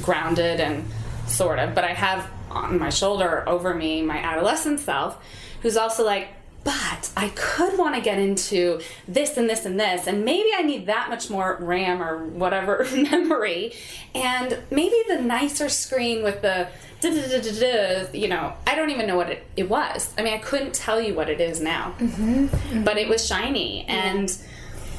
grounded 0.02 0.60
and 0.60 0.84
sort 1.26 1.58
of, 1.58 1.74
but 1.74 1.84
I 1.84 1.92
have 1.92 2.28
on 2.50 2.78
my 2.78 2.90
shoulder 2.90 3.48
over 3.48 3.74
me 3.74 4.02
my 4.02 4.18
adolescent 4.18 4.80
self, 4.80 5.22
who's 5.62 5.76
also 5.76 6.04
like. 6.04 6.28
But 6.62 7.10
I 7.14 7.30
could 7.34 7.76
want 7.78 7.94
to 7.94 8.00
get 8.00 8.18
into 8.18 8.80
this 9.06 9.36
and 9.36 9.50
this 9.50 9.66
and 9.66 9.78
this, 9.78 10.06
and 10.06 10.24
maybe 10.24 10.48
I 10.56 10.62
need 10.62 10.86
that 10.86 11.10
much 11.10 11.28
more 11.28 11.58
RAM 11.60 12.02
or 12.02 12.24
whatever 12.24 12.86
memory, 12.94 13.74
and 14.14 14.58
maybe 14.70 14.96
the 15.06 15.20
nicer 15.20 15.68
screen 15.68 16.24
with 16.24 16.40
the 16.40 16.68
da 17.02 17.10
da 17.10 17.28
da 17.28 17.40
da 17.42 17.60
da. 18.06 18.18
You 18.18 18.28
know, 18.28 18.54
I 18.66 18.76
don't 18.76 18.88
even 18.88 19.06
know 19.06 19.16
what 19.16 19.28
it, 19.28 19.46
it 19.58 19.68
was. 19.68 20.10
I 20.16 20.22
mean, 20.22 20.32
I 20.32 20.38
couldn't 20.38 20.74
tell 20.74 20.98
you 20.98 21.12
what 21.12 21.28
it 21.28 21.38
is 21.38 21.60
now, 21.60 21.94
mm-hmm. 21.98 22.82
but 22.82 22.96
it 22.96 23.10
was 23.10 23.26
shiny, 23.26 23.84
and 23.84 24.34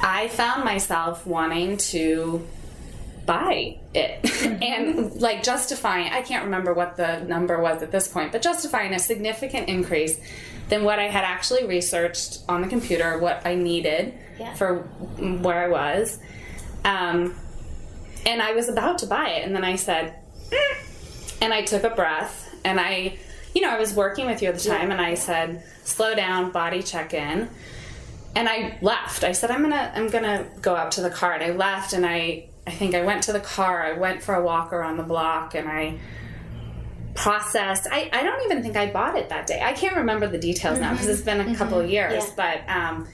I 0.00 0.28
found 0.28 0.64
myself 0.64 1.26
wanting 1.26 1.76
to 1.78 2.46
buy 3.26 3.76
it. 3.94 4.20
And 4.62 5.20
like 5.20 5.42
justifying 5.42 6.12
i 6.12 6.22
can't 6.22 6.44
remember 6.44 6.72
what 6.72 6.96
the 6.96 7.20
number 7.24 7.60
was 7.60 7.82
at 7.82 7.90
this 7.90 8.06
point 8.06 8.30
but 8.30 8.40
justifying 8.40 8.92
a 8.94 8.98
significant 9.00 9.68
increase 9.68 10.16
than 10.68 10.84
what 10.84 11.00
i 11.00 11.04
had 11.08 11.24
actually 11.24 11.66
researched 11.66 12.40
on 12.48 12.60
the 12.62 12.68
computer 12.68 13.18
what 13.18 13.42
i 13.44 13.54
needed 13.56 14.14
Yeah. 14.38 14.54
for 14.54 14.78
where 15.42 15.64
i 15.64 15.68
was. 15.68 16.18
Um, 16.84 17.34
and 18.24 18.40
i 18.40 18.52
was 18.52 18.68
about 18.68 18.98
to 18.98 19.06
buy 19.06 19.30
it 19.30 19.44
and 19.44 19.54
then 19.56 19.64
i 19.64 19.74
said 19.74 20.14
"Mm," 20.50 21.38
and 21.42 21.52
i 21.52 21.62
took 21.62 21.82
a 21.82 21.90
breath 21.90 22.48
and 22.64 22.78
i 22.78 23.16
you 23.54 23.60
know 23.62 23.70
i 23.70 23.78
was 23.78 23.92
working 23.92 24.26
with 24.26 24.40
you 24.40 24.48
at 24.50 24.58
the 24.58 24.68
time 24.68 24.92
and 24.92 25.00
i 25.00 25.14
said 25.14 25.64
slow 25.82 26.14
down 26.14 26.52
body 26.52 26.80
check 26.82 27.12
in 27.12 27.48
and 28.36 28.48
I 28.48 28.76
left. 28.82 29.24
I 29.24 29.32
said 29.32 29.50
I'm 29.50 29.62
gonna 29.62 29.90
I'm 29.94 30.08
gonna 30.08 30.46
go 30.60 30.76
out 30.76 30.92
to 30.92 31.00
the 31.00 31.10
car, 31.10 31.32
and 31.32 31.42
I 31.42 31.50
left. 31.56 31.94
And 31.94 32.04
I 32.06 32.44
I 32.66 32.70
think 32.70 32.94
I 32.94 33.02
went 33.02 33.24
to 33.24 33.32
the 33.32 33.40
car. 33.40 33.82
I 33.82 33.94
went 33.94 34.22
for 34.22 34.34
a 34.34 34.44
walk 34.44 34.72
around 34.72 34.98
the 34.98 35.02
block, 35.02 35.54
and 35.54 35.66
I 35.66 35.98
processed. 37.14 37.88
I 37.90 38.10
I 38.12 38.22
don't 38.22 38.44
even 38.44 38.62
think 38.62 38.76
I 38.76 38.92
bought 38.92 39.16
it 39.16 39.30
that 39.30 39.46
day. 39.46 39.62
I 39.64 39.72
can't 39.72 39.96
remember 39.96 40.28
the 40.28 40.38
details 40.38 40.78
now 40.78 40.92
because 40.92 41.08
it's 41.08 41.22
been 41.22 41.40
a 41.40 41.56
couple 41.56 41.80
of 41.80 41.90
years. 41.90 42.12
Yeah. 42.12 42.32
But 42.36 42.70
um, 42.70 43.08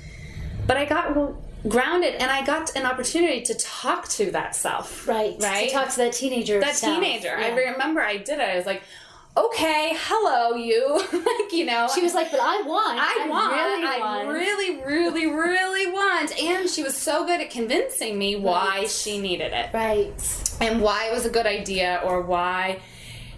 but 0.66 0.76
I 0.76 0.84
got 0.86 1.14
grounded, 1.68 2.16
and 2.16 2.28
I 2.28 2.44
got 2.44 2.74
an 2.76 2.84
opportunity 2.84 3.42
to 3.42 3.54
talk 3.54 4.08
to 4.08 4.32
that 4.32 4.56
self. 4.56 5.06
Right. 5.06 5.36
Right. 5.40 5.68
To 5.68 5.74
talk 5.74 5.90
to 5.90 5.98
that 5.98 6.14
teenager. 6.14 6.58
that 6.58 6.74
self. 6.74 7.00
teenager. 7.00 7.36
I 7.36 7.50
remember 7.50 8.00
I 8.00 8.16
did 8.16 8.40
it. 8.40 8.48
I 8.50 8.56
was 8.56 8.66
like. 8.66 8.82
Okay, 9.34 9.92
hello, 9.96 10.54
you. 10.56 10.98
like, 11.12 11.52
you 11.52 11.64
know, 11.64 11.88
She 11.94 12.02
was 12.02 12.12
like, 12.12 12.30
but 12.30 12.40
I 12.40 12.60
want. 12.62 12.98
I 13.00 13.26
want. 13.30 13.52
Really 13.54 13.86
I 13.86 13.98
want. 13.98 14.28
really, 14.28 14.82
really, 14.84 15.26
really 15.26 15.90
want. 15.90 16.38
And 16.38 16.68
she 16.68 16.82
was 16.82 16.94
so 16.94 17.24
good 17.24 17.40
at 17.40 17.48
convincing 17.50 18.18
me 18.18 18.36
why 18.36 18.84
she 18.86 19.18
needed 19.18 19.52
it 19.54 19.70
Right. 19.72 20.12
and 20.60 20.82
why 20.82 21.06
it 21.08 21.14
was 21.14 21.24
a 21.24 21.30
good 21.30 21.46
idea 21.46 22.02
or 22.04 22.20
why, 22.20 22.80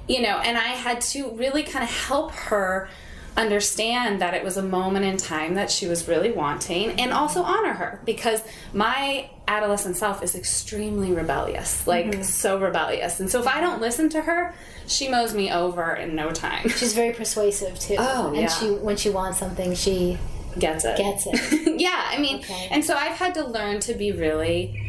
you 0.08 0.20
know, 0.20 0.38
and 0.38 0.58
I 0.58 0.68
had 0.70 1.00
to 1.12 1.30
really 1.30 1.62
kind 1.62 1.84
of 1.84 1.90
help 1.90 2.32
her 2.32 2.88
understand 3.36 4.20
that 4.20 4.32
it 4.34 4.44
was 4.44 4.56
a 4.56 4.62
moment 4.62 5.04
in 5.04 5.16
time 5.16 5.54
that 5.54 5.70
she 5.70 5.86
was 5.88 6.06
really 6.06 6.30
wanting 6.30 6.90
and 7.00 7.12
also 7.12 7.42
honor 7.42 7.72
her 7.72 8.00
because 8.04 8.40
my 8.72 9.28
adolescent 9.48 9.96
self 9.96 10.22
is 10.22 10.34
extremely 10.36 11.10
rebellious 11.12 11.86
like 11.86 12.06
Mm-hmm. 12.06 12.22
so 12.22 12.58
rebellious 12.60 13.18
and 13.20 13.28
so 13.28 13.40
if 13.40 13.46
i 13.48 13.60
don't 13.60 13.80
listen 13.80 14.08
to 14.10 14.22
her 14.22 14.54
she 14.86 15.08
mows 15.08 15.34
me 15.34 15.50
over 15.50 15.94
in 15.94 16.14
no 16.14 16.30
time 16.30 16.68
She's 16.68 16.92
very 16.94 17.12
persuasive 17.22 17.78
too. 17.78 17.96
Oh, 17.98 18.28
and 18.28 18.36
yeah. 18.42 18.46
she 18.48 18.70
when 18.70 18.96
she 18.96 19.10
wants 19.10 19.38
something, 19.38 19.74
she 19.74 20.18
gets 20.58 20.84
it 20.84 20.96
gets 20.96 21.26
it. 21.26 21.80
yeah 21.80 22.04
i 22.10 22.18
mean 22.18 22.36
Okay. 22.36 22.68
and 22.70 22.84
so 22.84 22.94
i've 22.94 23.16
had 23.16 23.34
to 23.34 23.44
learn 23.44 23.80
to 23.80 23.94
be 23.94 24.12
really 24.12 24.80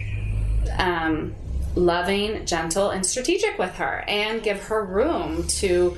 um, 0.78 1.34
loving 1.76 2.46
gentle 2.46 2.90
and 2.92 3.04
strategic 3.06 3.58
with 3.58 3.74
her 3.76 4.04
and 4.08 4.44
give 4.44 4.64
her 4.66 4.84
room 4.86 5.48
to 5.48 5.98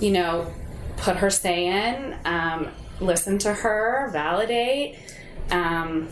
you 0.00 0.10
know 0.10 0.52
put 0.96 1.16
her 1.16 1.30
say 1.30 1.66
in 1.66 2.16
um, 2.24 2.68
listen 3.00 3.38
to 3.38 3.52
her 3.52 4.08
validate 4.12 4.98
um, 5.50 6.08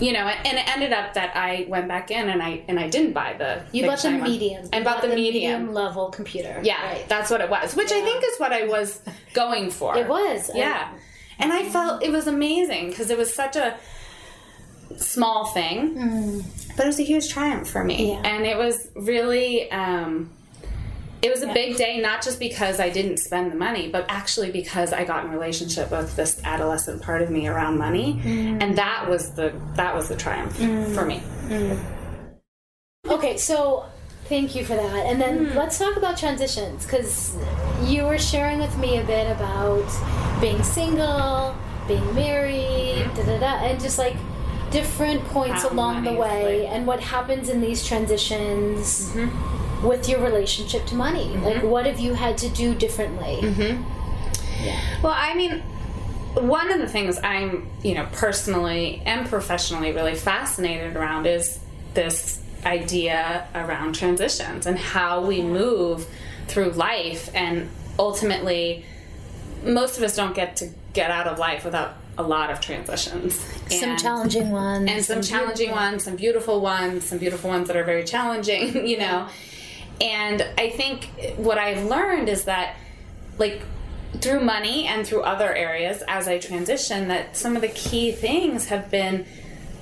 you 0.00 0.12
know 0.12 0.20
and 0.26 0.58
it 0.58 0.66
ended 0.74 0.92
up 0.92 1.14
that 1.14 1.36
i 1.36 1.64
went 1.68 1.86
back 1.86 2.10
in 2.10 2.28
and 2.30 2.42
i 2.42 2.62
and 2.66 2.80
i 2.80 2.88
didn't 2.88 3.12
buy 3.12 3.34
the 3.38 3.62
You 3.72 3.86
bought 3.86 4.00
the 4.00 4.10
medium. 4.12 4.68
i 4.72 4.78
You 4.78 4.84
bought 4.84 5.02
the, 5.02 5.08
medium. 5.08 5.72
level 5.74 6.08
computer. 6.10 6.60
yeah 6.64 6.82
Right. 6.82 7.08
that's 7.08 7.30
what 7.30 7.40
it 7.40 7.50
was 7.50 7.76
which 7.76 7.92
i 7.92 8.00
think 8.00 8.24
is 8.24 8.38
what 8.38 8.52
i 8.52 8.64
was 8.66 9.00
going 9.34 9.70
for 9.70 9.96
It 9.96 10.08
was. 10.08 10.50
yeah. 10.54 10.92
And 11.38 11.52
I 11.52 11.68
felt 11.70 12.04
it 12.04 12.12
was 12.12 12.26
amazing 12.28 12.90
because 12.90 13.10
it 13.10 13.18
was 13.18 13.34
such 13.34 13.56
a 13.56 13.76
small 14.96 15.46
thing, 15.46 16.44
but 16.76 16.84
it 16.84 16.86
was 16.86 17.00
a 17.00 17.02
huge 17.02 17.28
triumph 17.30 17.68
for 17.68 17.82
me. 17.82 18.10
Mm. 18.10 18.22
Yeah. 18.22 18.30
And 18.30 18.46
it 18.46 18.56
was 18.56 18.88
really, 18.94 19.68
um, 19.72 20.30
it 21.22 21.30
was 21.30 21.42
a 21.42 21.52
big 21.52 21.76
day, 21.76 22.00
not 22.00 22.20
just 22.22 22.38
because 22.40 22.80
I 22.80 22.90
didn't 22.90 23.18
spend 23.18 23.52
the 23.52 23.56
money, 23.56 23.88
but 23.88 24.04
actually 24.08 24.50
because 24.50 24.92
I 24.92 25.04
got 25.04 25.24
in 25.24 25.30
relationship 25.30 25.90
with 25.90 26.14
this 26.16 26.40
adolescent 26.44 27.00
part 27.02 27.22
of 27.22 27.30
me 27.30 27.46
around 27.46 27.78
money, 27.78 28.20
Mm. 28.24 28.62
and 28.62 28.76
that 28.78 29.08
was 29.08 29.30
the 29.32 29.52
that 29.76 29.94
was 29.94 30.08
the 30.08 30.16
triumph 30.16 30.56
for 30.94 31.04
me. 31.04 31.22
Okay, 33.08 33.36
so 33.36 33.84
thank 34.26 34.54
you 34.54 34.64
for 34.64 34.74
that. 34.74 35.06
And 35.06 35.20
then 35.20 35.46
Hmm. 35.46 35.56
let's 35.58 35.78
talk 35.78 35.96
about 35.96 36.16
transitions 36.16 36.84
because 36.84 37.36
you 37.84 38.04
were 38.04 38.18
sharing 38.18 38.58
with 38.60 38.76
me 38.78 38.98
a 38.98 39.04
bit 39.04 39.30
about 39.30 39.84
being 40.40 40.62
single, 40.62 41.54
being 41.88 42.14
married, 42.14 43.06
da 43.16 43.22
da 43.24 43.38
da, 43.38 43.52
and 43.66 43.80
just 43.80 43.98
like 43.98 44.16
different 44.70 45.22
points 45.28 45.64
along 45.64 46.04
the 46.04 46.12
way 46.14 46.62
like- 46.62 46.72
and 46.74 46.86
what 46.86 47.00
happens 47.00 47.48
in 47.50 47.60
these 47.60 47.84
transitions 47.86 49.10
Mm-hmm. 49.10 49.28
With 49.82 50.08
your 50.08 50.20
relationship 50.20 50.86
to 50.86 50.94
money. 50.94 51.24
Like, 51.36 51.62
what 51.62 51.86
have 51.86 51.98
you 51.98 52.14
had 52.14 52.38
to 52.38 52.48
do 52.48 52.74
differently? 52.74 53.38
Mm-hmm. 53.40 55.02
Well, 55.02 55.14
I 55.16 55.34
mean, 55.34 55.60
one 56.34 56.70
of 56.70 56.78
the 56.78 56.88
things 56.88 57.18
I'm, 57.22 57.68
you 57.82 57.94
know, 57.94 58.06
personally 58.12 59.02
and 59.04 59.28
professionally 59.28 59.92
really 59.92 60.14
fascinated 60.14 60.96
around 60.96 61.26
is 61.26 61.58
this 61.94 62.40
idea 62.64 63.46
around 63.54 63.94
transitions 63.94 64.66
and 64.66 64.78
how 64.78 65.24
we 65.24 65.42
move 65.42 66.06
through 66.46 66.70
life 66.70 67.28
and 67.34 67.68
ultimately 67.98 68.84
most 69.64 69.96
of 69.98 70.04
us 70.04 70.14
don't 70.16 70.34
get 70.34 70.56
to 70.56 70.68
get 70.92 71.10
out 71.10 71.26
of 71.26 71.38
life 71.38 71.64
without 71.64 71.94
a 72.18 72.22
lot 72.22 72.50
of 72.50 72.60
transitions. 72.60 73.34
Some 73.68 73.96
challenging 73.96 74.50
ones. 74.50 74.88
and 74.90 75.04
some 75.04 75.22
challenging 75.22 75.68
beautiful- 75.68 75.74
ones, 75.76 76.04
some 76.04 76.16
beautiful 76.16 76.60
ones, 76.60 77.04
some 77.04 77.18
beautiful 77.18 77.50
ones 77.50 77.68
that 77.68 77.76
are 77.76 77.84
very 77.84 78.04
challenging, 78.04 78.86
you 78.86 78.98
know. 78.98 79.28
And 80.02 80.44
I 80.58 80.70
think 80.70 81.36
what 81.36 81.58
I've 81.58 81.84
learned 81.84 82.28
is 82.28 82.44
that, 82.44 82.76
like, 83.38 83.62
through 84.20 84.40
money 84.40 84.86
and 84.86 85.06
through 85.06 85.22
other 85.22 85.54
areas 85.54 86.02
as 86.08 86.26
I 86.26 86.38
transition, 86.38 87.08
that 87.08 87.36
some 87.36 87.54
of 87.54 87.62
the 87.62 87.68
key 87.68 88.10
things 88.10 88.66
have 88.66 88.90
been 88.90 89.24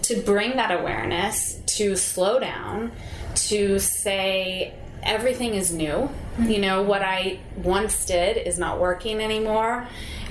to 0.02 0.20
bring 0.20 0.56
that 0.56 0.70
awareness, 0.70 1.58
to 1.78 1.96
slow 1.96 2.38
down, 2.38 2.92
to 3.34 3.78
say 3.78 4.74
everything 5.02 5.54
is 5.54 5.72
new. 5.72 6.10
You 6.38 6.58
know, 6.58 6.82
what 6.82 7.02
I 7.02 7.40
once 7.56 8.04
did 8.04 8.36
is 8.36 8.58
not 8.58 8.78
working 8.78 9.20
anymore. 9.20 9.88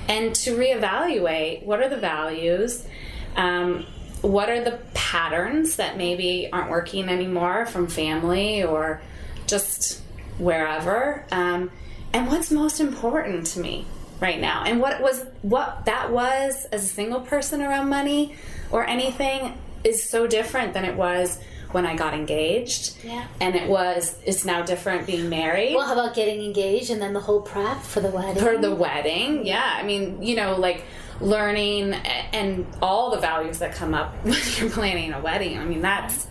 And 0.08 0.34
to 0.36 0.56
reevaluate 0.56 1.64
what 1.64 1.80
are 1.80 1.88
the 1.88 1.96
values, 1.96 2.86
um, 3.36 3.86
what 4.22 4.48
are 4.48 4.62
the 4.62 4.78
patterns 4.94 5.76
that 5.76 5.96
maybe 5.96 6.48
aren't 6.52 6.70
working 6.70 7.08
anymore 7.08 7.66
from 7.66 7.86
family 7.86 8.62
or 8.62 9.00
just 9.50 10.00
wherever, 10.38 11.24
um, 11.30 11.70
and 12.12 12.28
what's 12.28 12.50
most 12.50 12.80
important 12.80 13.46
to 13.48 13.60
me 13.60 13.84
right 14.20 14.40
now, 14.40 14.64
and 14.64 14.80
what 14.80 15.00
was 15.00 15.24
what 15.42 15.84
that 15.84 16.10
was 16.10 16.66
as 16.72 16.84
a 16.84 16.88
single 16.88 17.20
person 17.20 17.60
around 17.60 17.88
money 17.88 18.34
or 18.70 18.86
anything 18.86 19.58
is 19.84 20.08
so 20.08 20.26
different 20.26 20.74
than 20.74 20.84
it 20.84 20.96
was 20.96 21.38
when 21.72 21.86
I 21.86 21.96
got 21.96 22.14
engaged. 22.14 22.96
Yeah. 23.04 23.26
And 23.40 23.54
it 23.54 23.68
was 23.68 24.16
it's 24.24 24.44
now 24.44 24.62
different 24.62 25.06
being 25.06 25.28
married. 25.28 25.74
Well, 25.74 25.86
how 25.86 25.92
about 25.92 26.14
getting 26.14 26.42
engaged 26.42 26.90
and 26.90 27.00
then 27.00 27.12
the 27.12 27.20
whole 27.20 27.42
prep 27.42 27.82
for 27.82 28.00
the 28.00 28.10
wedding? 28.10 28.42
for 28.42 28.58
the 28.58 28.74
wedding. 28.74 29.46
Yeah, 29.46 29.74
I 29.76 29.82
mean, 29.82 30.22
you 30.22 30.36
know, 30.36 30.56
like 30.56 30.84
learning 31.20 31.92
and 31.94 32.66
all 32.80 33.10
the 33.10 33.18
values 33.18 33.58
that 33.58 33.74
come 33.74 33.94
up 33.94 34.14
when 34.24 34.38
you're 34.58 34.70
planning 34.70 35.12
a 35.12 35.20
wedding. 35.20 35.58
I 35.58 35.64
mean, 35.64 35.82
that's 35.82 36.26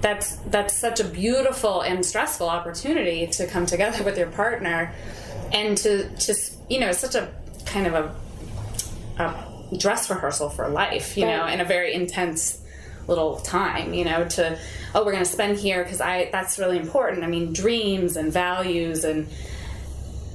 that's 0.00 0.36
that's 0.36 0.76
such 0.76 1.00
a 1.00 1.04
beautiful 1.04 1.82
and 1.82 2.04
stressful 2.04 2.48
opportunity 2.48 3.26
to 3.26 3.46
come 3.46 3.66
together 3.66 4.02
with 4.08 4.16
your 4.16 4.28
partner 4.28 4.92
and 5.52 5.76
to 5.78 6.08
just 6.16 6.56
you 6.70 6.78
know, 6.80 6.88
it's 6.90 7.00
such 7.00 7.16
a 7.16 7.28
kind 7.66 7.86
of 7.86 7.94
a, 9.18 9.22
a 9.22 9.76
dress 9.76 10.08
rehearsal 10.08 10.48
for 10.48 10.68
life, 10.68 11.16
you 11.16 11.26
know, 11.26 11.46
in 11.46 11.60
a 11.60 11.64
very 11.64 11.92
intense 11.92 12.60
little 13.08 13.36
time, 13.40 13.92
you 13.92 14.04
know, 14.04 14.24
to 14.28 14.56
oh, 14.94 15.04
we're 15.04 15.12
going 15.12 15.24
to 15.24 15.30
spend 15.30 15.58
here 15.58 15.82
because 15.82 16.00
I 16.00 16.28
that's 16.30 16.58
really 16.58 16.78
important. 16.78 17.24
I 17.24 17.26
mean, 17.26 17.52
dreams 17.52 18.16
and 18.16 18.32
values 18.32 19.04
and 19.04 19.26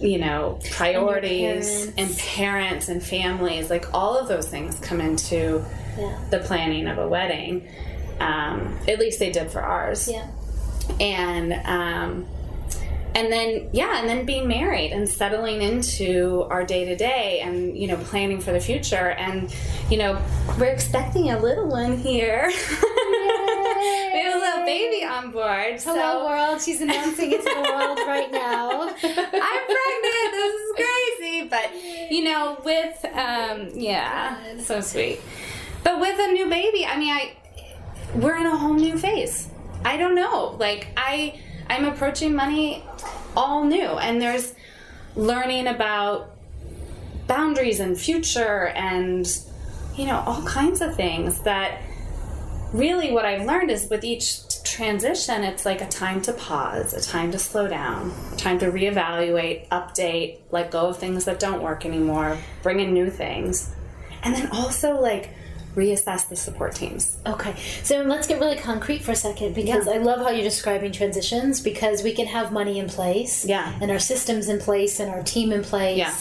you 0.01 0.17
know 0.17 0.59
priorities 0.71 1.87
parents. 1.87 1.93
and 1.97 2.17
parents 2.17 2.89
and 2.89 3.01
families 3.01 3.69
like 3.69 3.93
all 3.93 4.17
of 4.17 4.27
those 4.27 4.45
things 4.49 4.77
come 4.81 4.99
into 4.99 5.63
Yeah. 5.97 6.19
the 6.31 6.39
planning 6.39 6.87
of 6.87 6.97
a 6.97 7.07
wedding 7.07 7.65
um, 8.19 8.77
at 8.87 8.99
least 8.99 9.19
they 9.19 9.31
did 9.31 9.51
for 9.51 9.61
ours 9.61 10.07
Yeah. 10.07 10.27
and 10.99 11.53
um, 11.65 12.25
and 13.15 13.31
then 13.31 13.69
yeah 13.71 13.99
and 13.99 14.09
then 14.09 14.25
being 14.25 14.47
married 14.47 14.91
and 14.91 15.07
settling 15.07 15.61
into 15.61 16.45
our 16.49 16.65
day 16.65 16.85
to 16.85 16.95
day 16.95 17.39
and 17.41 17.77
you 17.77 17.87
know 17.87 17.95
planning 17.97 18.39
for 18.41 18.51
the 18.51 18.59
future 18.59 19.11
and 19.11 19.53
you 19.89 19.97
know 19.97 20.21
we're 20.59 20.65
expecting 20.65 21.31
a 21.31 21.39
little 21.39 21.67
one 21.67 21.97
here 21.97 22.47
we 22.49 24.19
have 24.21 24.35
a 24.35 24.39
little 24.39 24.65
baby 24.65 25.05
on 25.05 25.31
board 25.31 25.79
Hello, 25.81 25.95
so 25.95 26.25
world. 26.25 26.61
She's 26.61 26.81
announcing 26.81 27.31
it 27.31 27.37
to 27.37 27.43
the 27.43 27.61
world 27.71 27.99
right 28.07 28.31
now. 28.31 28.81
I'm 29.03 29.65
pregnant. 29.73 30.31
This 30.31 30.55
is 30.61 30.75
crazy, 30.75 31.47
but 31.49 32.11
you 32.11 32.23
know, 32.23 32.57
with 32.63 33.05
um, 33.13 33.69
yeah, 33.73 34.57
so 34.59 34.81
sweet. 34.81 35.19
But 35.83 35.99
with 35.99 36.17
a 36.19 36.31
new 36.31 36.49
baby, 36.49 36.85
I 36.85 36.97
mean, 36.97 37.11
I 37.13 37.33
we're 38.15 38.37
in 38.37 38.45
a 38.45 38.57
whole 38.57 38.73
new 38.73 38.97
phase. 38.97 39.49
I 39.83 39.97
don't 39.97 40.15
know. 40.15 40.55
Like 40.59 40.87
I, 40.97 41.39
I'm 41.69 41.85
approaching 41.85 42.33
money 42.33 42.83
all 43.35 43.65
new, 43.65 43.81
and 43.81 44.21
there's 44.21 44.53
learning 45.15 45.67
about 45.67 46.35
boundaries 47.27 47.79
and 47.79 47.97
future, 47.97 48.67
and 48.69 49.27
you 49.95 50.05
know, 50.05 50.23
all 50.25 50.43
kinds 50.43 50.81
of 50.81 50.95
things 50.95 51.41
that 51.41 51.81
really 52.73 53.11
what 53.11 53.25
I've 53.25 53.45
learned 53.45 53.71
is 53.71 53.89
with 53.89 54.03
each 54.03 54.41
transition, 54.63 55.43
it's 55.43 55.65
like 55.65 55.81
a 55.81 55.87
time 55.87 56.21
to 56.23 56.33
pause, 56.33 56.93
a 56.93 57.01
time 57.01 57.31
to 57.31 57.39
slow 57.39 57.67
down, 57.67 58.11
a 58.33 58.35
time 58.35 58.59
to 58.59 58.71
reevaluate, 58.71 59.69
update, 59.69 60.39
let 60.51 60.71
go 60.71 60.87
of 60.87 60.97
things 60.97 61.25
that 61.25 61.39
don't 61.39 61.61
work 61.61 61.85
anymore, 61.85 62.37
bring 62.61 62.79
in 62.79 62.93
new 62.93 63.09
things, 63.09 63.73
and 64.23 64.35
then 64.35 64.49
also 64.51 64.99
like 64.99 65.29
reassess 65.75 66.27
the 66.29 66.35
support 66.35 66.73
teams. 66.75 67.17
Okay, 67.25 67.53
so 67.83 68.01
let's 68.03 68.27
get 68.27 68.39
really 68.39 68.55
concrete 68.57 69.01
for 69.03 69.11
a 69.11 69.15
second 69.15 69.53
because 69.55 69.85
Yeah. 69.87 69.93
I 69.93 69.97
love 69.97 70.19
how 70.21 70.29
you're 70.29 70.43
describing 70.43 70.91
transitions 70.91 71.59
because 71.61 72.03
we 72.03 72.13
can 72.13 72.25
have 72.27 72.51
money 72.51 72.79
in 72.79 72.87
place, 72.87 73.45
Yeah. 73.45 73.71
and 73.81 73.91
our 73.91 73.99
systems 73.99 74.49
in 74.49 74.59
place, 74.59 74.99
and 74.99 75.09
our 75.11 75.21
team 75.23 75.51
in 75.51 75.63
place, 75.63 75.97
Yeah. 75.97 76.13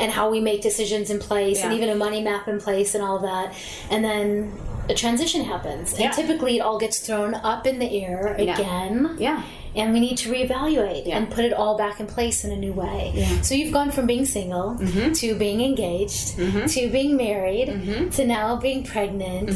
and 0.00 0.12
how 0.12 0.30
we 0.30 0.40
make 0.40 0.62
decisions 0.62 1.10
in 1.10 1.18
place, 1.18 1.62
and 1.62 1.72
even 1.72 1.88
a 1.88 1.94
money 1.94 2.22
map 2.22 2.48
in 2.48 2.60
place, 2.60 2.94
and 2.94 3.02
all 3.04 3.16
of 3.16 3.22
that, 3.22 3.52
and 3.90 4.04
then 4.04 4.52
a 4.88 4.94
transition 4.94 5.44
happens, 5.44 5.94
and 5.98 6.12
typically 6.12 6.58
it 6.58 6.60
all 6.60 6.78
gets 6.78 6.98
thrown 7.00 7.34
up 7.34 7.66
in 7.66 7.78
the 7.78 8.04
air 8.04 8.34
Yeah. 8.38 8.54
again. 8.54 9.16
Yeah. 9.18 9.42
And 9.74 9.92
we 9.94 10.00
need 10.00 10.18
to 10.18 10.30
reevaluate 10.30 11.06
Yeah. 11.06 11.16
and 11.16 11.30
put 11.30 11.44
it 11.44 11.52
all 11.52 11.78
back 11.78 11.98
in 12.00 12.06
place 12.06 12.44
in 12.44 12.50
a 12.52 12.56
new 12.56 12.72
way. 12.72 13.12
Yeah. 13.14 13.24
Mm-hmm. 13.26 13.42
So 13.42 13.54
you've 13.54 13.72
gone 13.72 13.90
from 13.90 14.06
being 14.06 14.24
single 14.26 14.76
to 15.14 15.34
being 15.34 15.60
engaged 15.62 16.36
to 16.36 16.88
being 16.90 17.16
married 17.16 17.68
Mm-hmm. 17.68 18.10
to 18.10 18.24
now 18.26 18.56
being 18.56 18.84
pregnant. 18.84 19.48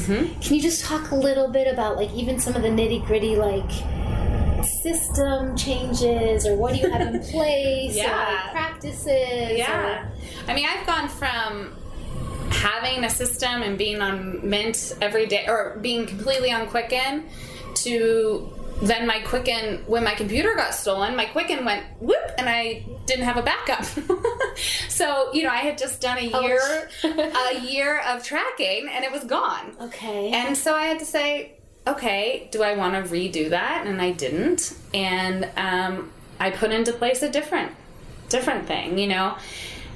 Can 0.43 0.55
you 0.55 0.61
just 0.63 0.85
talk 0.85 1.11
a 1.11 1.15
little 1.17 1.49
bit 1.49 1.67
about 1.73 1.97
like 1.97 2.13
even 2.15 2.39
some 2.39 2.55
of 2.57 2.63
the 2.63 2.69
nitty 2.69 3.05
gritty 3.07 3.37
like 3.37 3.71
system 4.83 5.57
changes, 5.57 6.47
or 6.47 6.57
what 6.57 6.75
do 6.75 6.81
you 6.81 6.91
have 6.91 7.03
in 7.15 7.21
place, 7.33 7.95
or 7.95 7.99
Yeah. 7.99 8.51
practices? 8.53 9.53
Yeah. 9.57 10.07
I 10.49 10.55
mean, 10.55 10.67
I've 10.69 10.87
gone 10.87 11.09
from 11.09 11.73
having 12.51 13.05
a 13.05 13.11
system 13.11 13.63
and 13.63 13.77
being 13.77 14.01
on 14.01 14.49
Mint 14.49 14.95
every 15.01 15.27
day, 15.27 15.45
or 15.47 15.79
being 15.83 16.07
completely 16.07 16.51
on 16.53 16.67
Quicken, 16.69 17.25
to 17.75 18.51
then 18.83 19.07
my 19.07 19.21
Quicken, 19.21 19.83
when 19.87 20.05
my 20.05 20.15
computer 20.15 20.55
got 20.55 20.75
stolen, 20.75 21.17
my 21.17 21.27
Quicken 21.27 21.65
went 21.65 21.85
whoop, 22.01 22.31
and 22.39 22.49
I 22.49 22.85
didn't 23.07 23.25
have 23.25 23.37
a 23.37 23.43
backup. 23.43 23.85
so, 24.89 25.33
you 25.33 25.43
know, 25.43 25.51
I 25.51 25.59
had 25.59 25.79
just 25.79 26.01
done 26.01 26.19
a 26.19 26.43
year, 26.43 26.91
a 27.05 27.61
year 27.61 28.01
of 28.01 28.23
tracking, 28.23 28.89
and 28.91 29.05
it 29.05 29.13
was 29.13 29.25
gone. 29.25 29.77
Okay. 29.81 30.31
And 30.31 30.57
so 30.57 30.75
I 30.75 30.87
had 30.87 30.99
to 30.99 31.07
say, 31.07 31.57
okay, 31.87 32.49
do 32.51 32.63
I 32.63 32.77
want 32.77 32.95
to 32.95 33.13
redo 33.13 33.51
that? 33.51 33.87
And 33.87 34.03
I 34.03 34.11
didn't. 34.11 34.77
And 34.93 35.49
um, 35.57 36.13
I 36.41 36.51
put 36.51 36.73
into 36.73 36.93
place 36.93 37.23
a 37.23 37.31
different, 37.31 37.73
different 38.29 38.67
thing, 38.67 38.99
you 38.99 39.07
know. 39.07 39.37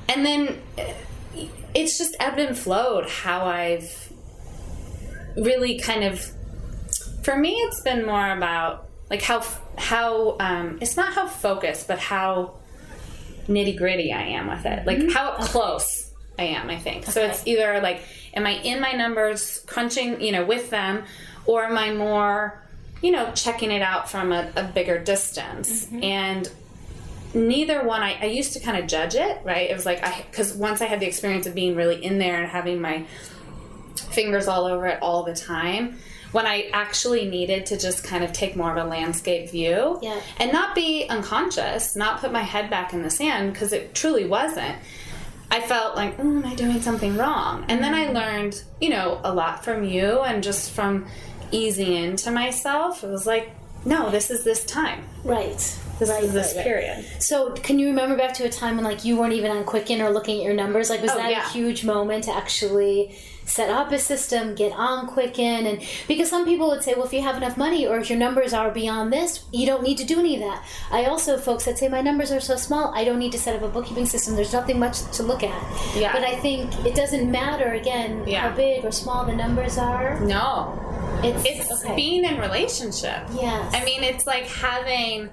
And 0.09 0.25
then 0.25 0.61
it's 1.75 1.99
just 1.99 2.17
ebbed 2.19 2.39
and 2.39 2.57
flowed 2.57 3.09
how 3.09 3.45
I've 3.45 4.13
really 5.37 5.79
kind 5.79 6.05
of. 6.05 6.33
For 7.23 7.37
me, 7.37 7.53
it's 7.53 7.81
been 7.83 8.07
more 8.07 8.31
about 8.31 8.89
like 9.11 9.23
how 9.23 9.45
how 9.77 10.37
um, 10.39 10.79
it's 10.81 10.97
not 10.97 11.13
how 11.13 11.27
focused, 11.27 11.89
but 11.89 11.99
how 11.99 12.55
nitty 13.49 13.77
gritty 13.77 14.13
I 14.13 14.23
am 14.23 14.49
with 14.49 14.65
it. 14.65 14.87
Like 14.87 15.11
how 15.11 15.31
up 15.31 15.41
close 15.41 16.13
I 16.39 16.45
am, 16.45 16.71
I 16.71 16.79
think. 16.79 17.05
So 17.07 17.23
it's 17.23 17.47
either 17.47 17.81
like, 17.81 18.03
am 18.35 18.47
I 18.47 18.53
in 18.53 18.81
my 18.81 18.93
numbers, 18.93 19.63
crunching, 19.67 20.21
you 20.21 20.33
know, 20.33 20.45
with 20.45 20.71
them, 20.71 21.05
or 21.45 21.65
am 21.65 21.77
I 21.77 21.93
more, 21.93 22.63
you 23.03 23.11
know, 23.11 23.31
checking 23.33 23.71
it 23.71 23.83
out 23.83 24.09
from 24.09 24.33
a, 24.33 24.51
a 24.57 24.65
bigger 24.65 24.99
distance? 24.99 25.89
And 26.03 26.51
neither 27.35 27.85
one, 27.85 28.03
I, 28.03 28.19
I 28.23 28.25
used 28.27 28.55
to 28.55 28.61
kind 28.61 28.79
of 28.79 28.87
judge 28.87 29.15
it, 29.15 29.41
right? 29.45 29.69
It 29.71 29.75
was 29.75 29.85
like, 29.85 30.03
I, 30.03 30.25
because 30.31 30.55
once 30.55 30.81
I 30.81 30.87
had 30.87 31.01
the 31.01 31.07
experience 31.07 31.47
of 31.47 31.55
being 31.55 31.77
really 31.77 32.03
in 32.03 32.19
there 32.19 32.41
and 32.41 32.51
having 32.51 32.81
my 32.81 33.05
fingers 33.97 34.49
all 34.49 34.65
over 34.65 34.87
it 34.87 34.99
all 35.03 35.25
the 35.25 35.35
time 35.35 35.99
when 36.33 36.47
I 36.47 36.71
actually 36.73 37.29
needed 37.29 37.67
to 37.67 37.79
just 37.79 38.05
kind 38.05 38.23
of 38.23 38.33
take 38.33 38.57
more 38.57 38.71
of 38.71 38.77
a 38.77 38.89
landscape 38.89 39.51
view 39.51 39.99
Yeah. 40.03 40.21
and 40.39 40.53
not 40.53 40.75
be 40.75 41.07
unconscious, 41.09 41.97
not 41.97 42.21
put 42.21 42.33
my 42.33 42.43
head 42.43 42.71
back 42.71 42.93
in 42.93 43.03
the 43.03 43.11
sand 43.11 43.53
because 43.53 43.73
it 43.73 43.95
truly 43.95 44.25
wasn't. 44.25 44.77
I 45.51 45.61
felt 45.61 45.97
like, 45.97 46.15
oh, 46.19 46.23
am 46.23 46.47
I 46.47 46.55
doing 46.55 46.81
something 46.81 47.17
wrong? 47.17 47.65
And 47.69 47.83
then 47.83 47.93
I 47.93 48.05
mm-hmm. 48.05 48.15
learned, 48.15 48.63
you 48.81 48.91
know, 48.91 49.21
a 49.25 49.35
lot 49.35 49.65
from 49.65 49.83
you 49.83 50.21
and 50.21 50.45
just 50.45 50.71
from 50.71 51.07
easing 51.51 51.93
into 51.93 52.31
myself. 52.31 53.03
It 53.03 53.09
was 53.09 53.27
like, 53.27 53.51
no, 53.85 54.11
this 54.11 54.31
is 54.31 54.45
this 54.45 54.65
time. 54.65 55.05
right. 55.25 55.79
This 56.01 56.09
right, 56.11 56.25
is 56.25 56.33
this 56.33 56.49
right, 56.49 56.57
right. 56.57 56.65
period. 56.67 57.05
So, 57.23 57.53
can 57.53 57.79
you 57.79 57.87
remember 57.89 58.17
back 58.17 58.35
to 58.35 58.45
a 58.45 58.49
time 58.51 58.75
when 58.77 58.85
like 58.85 59.05
you 59.05 59.17
weren't 59.19 59.35
even 59.35 59.51
on 59.53 59.63
Quicken 59.65 60.01
or 60.01 60.11
looking 60.11 60.39
at 60.39 60.45
your 60.45 60.55
numbers? 60.55 60.91
Like, 60.91 61.03
was 61.03 61.13
Oh, 61.13 61.17
that 61.17 61.31
yeah. 61.31 61.47
a 61.47 61.53
huge 61.53 61.85
moment 61.85 62.25
to 62.25 62.33
actually 62.35 63.15
set 63.45 63.69
up 63.69 63.91
a 63.93 63.99
system, 63.99 64.55
get 64.55 64.73
on 64.73 65.07
Quicken? 65.09 65.67
And 65.67 65.83
because 66.09 66.31
some 66.31 66.45
people 66.45 66.69
would 66.69 66.83
say, 66.83 66.95
well, 66.95 67.05
if 67.05 67.13
you 67.13 67.21
have 67.23 67.37
enough 67.37 67.57
money 67.57 67.87
or 67.87 67.99
if 67.99 68.09
your 68.09 68.19
numbers 68.19 68.53
are 68.53 68.71
beyond 68.71 69.13
this, 69.13 69.45
you 69.53 69.67
don't 69.67 69.83
need 69.83 69.99
to 69.99 70.05
do 70.05 70.19
any 70.21 70.35
of 70.37 70.41
that. 70.41 70.65
I 70.91 71.05
also 71.05 71.37
folks 71.37 71.65
that 71.67 71.77
say 71.79 71.89
my 71.89 72.01
numbers 72.01 72.31
are 72.33 72.41
so 72.41 72.57
small, 72.57 72.93
I 72.95 73.05
don't 73.05 73.19
need 73.19 73.33
to 73.33 73.39
set 73.39 73.55
up 73.57 73.63
a 73.63 73.69
bookkeeping 73.69 74.07
system. 74.07 74.37
There's 74.37 74.53
nothing 74.53 74.79
much 74.79 75.03
to 75.17 75.23
look 75.23 75.43
at. 75.43 75.97
Yeah. 75.97 76.13
But 76.13 76.23
I 76.25 76.37
think 76.37 76.73
it 76.87 76.95
doesn't 76.95 77.31
matter 77.31 77.73
again 77.75 78.25
Yeah. 78.27 78.49
how 78.51 78.57
big 78.57 78.85
or 78.85 78.93
small 78.93 79.25
the 79.27 79.35
numbers 79.37 79.77
are. 79.79 80.19
No, 80.21 80.79
It's 81.23 81.45
it's 81.45 81.85
okay. 81.85 81.95
being 81.97 82.25
in 82.25 82.39
relationship. 82.39 83.21
Yes. 83.35 83.75
I 83.75 83.85
mean, 83.85 84.03
it's 84.05 84.27
like 84.27 84.47
having 84.47 85.29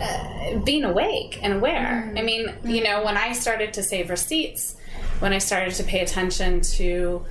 uh, 0.00 0.58
being 0.64 0.84
awake 0.84 1.38
and 1.42 1.52
aware. 1.54 2.12
I 2.16 2.22
mean, 2.22 2.52
you 2.64 2.82
know, 2.82 3.04
when 3.04 3.16
I 3.16 3.32
started 3.32 3.72
to 3.74 3.82
save 3.82 4.10
receipts, 4.10 4.76
when 5.20 5.32
I 5.32 5.38
started 5.38 5.74
to 5.74 5.84
pay 5.84 6.00
attention 6.00 6.60
to 6.62 7.24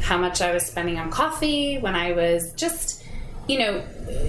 how 0.00 0.18
much 0.18 0.40
I 0.40 0.52
was 0.52 0.64
spending 0.66 0.98
on 0.98 1.10
coffee, 1.10 1.78
when 1.78 1.94
I 1.94 2.12
was 2.12 2.52
just, 2.54 3.04
you 3.48 3.58
know, 3.58 3.82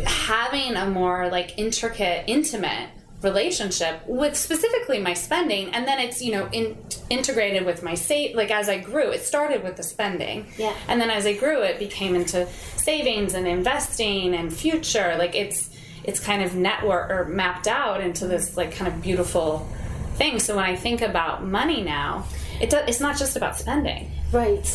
having 0.05 0.75
a 0.75 0.89
more 0.89 1.29
like 1.29 1.57
intricate, 1.57 2.25
intimate 2.27 2.89
relationship 3.21 3.99
with 4.07 4.33
specifically 4.37 4.97
my 4.97 5.13
spending 5.13 5.67
and 5.75 5.85
then 5.85 5.99
it's 5.99 6.21
you 6.21 6.31
know 6.31 6.47
in, 6.53 6.77
integrated 7.09 7.65
with 7.65 7.83
my 7.83 7.93
save 7.93 8.33
like 8.33 8.49
as 8.49 8.69
i 8.69 8.77
grew 8.77 9.11
it 9.11 9.21
started 9.21 9.61
with 9.61 9.75
the 9.75 9.83
spending 9.83 10.47
Yeah. 10.57 10.73
and 10.87 11.01
then 11.01 11.09
as 11.09 11.25
I 11.25 11.33
grew, 11.33 11.61
it 11.61 11.79
became 11.79 12.15
into 12.15 12.47
savings 12.77 13.33
and 13.33 13.45
investing 13.45 14.33
and 14.33 14.53
future. 14.53 15.15
Like 15.17 15.35
it's 15.35 15.68
it's 16.09 16.19
kind 16.19 16.41
of 16.41 16.55
network 16.55 17.09
or 17.11 17.25
mapped 17.25 17.67
out 17.67 18.01
into 18.01 18.25
this 18.27 18.57
like 18.57 18.71
kind 18.75 18.91
of 18.91 18.99
beautiful 19.01 19.67
thing. 20.15 20.39
So 20.39 20.55
when 20.55 20.65
I 20.65 20.75
think 20.75 21.01
about 21.01 21.45
money 21.45 21.81
now, 21.83 22.25
it 22.59 22.69
do, 22.71 22.77
it's 22.87 22.99
not 22.99 23.15
just 23.17 23.37
about 23.37 23.55
spending. 23.57 24.11
Right. 24.33 24.67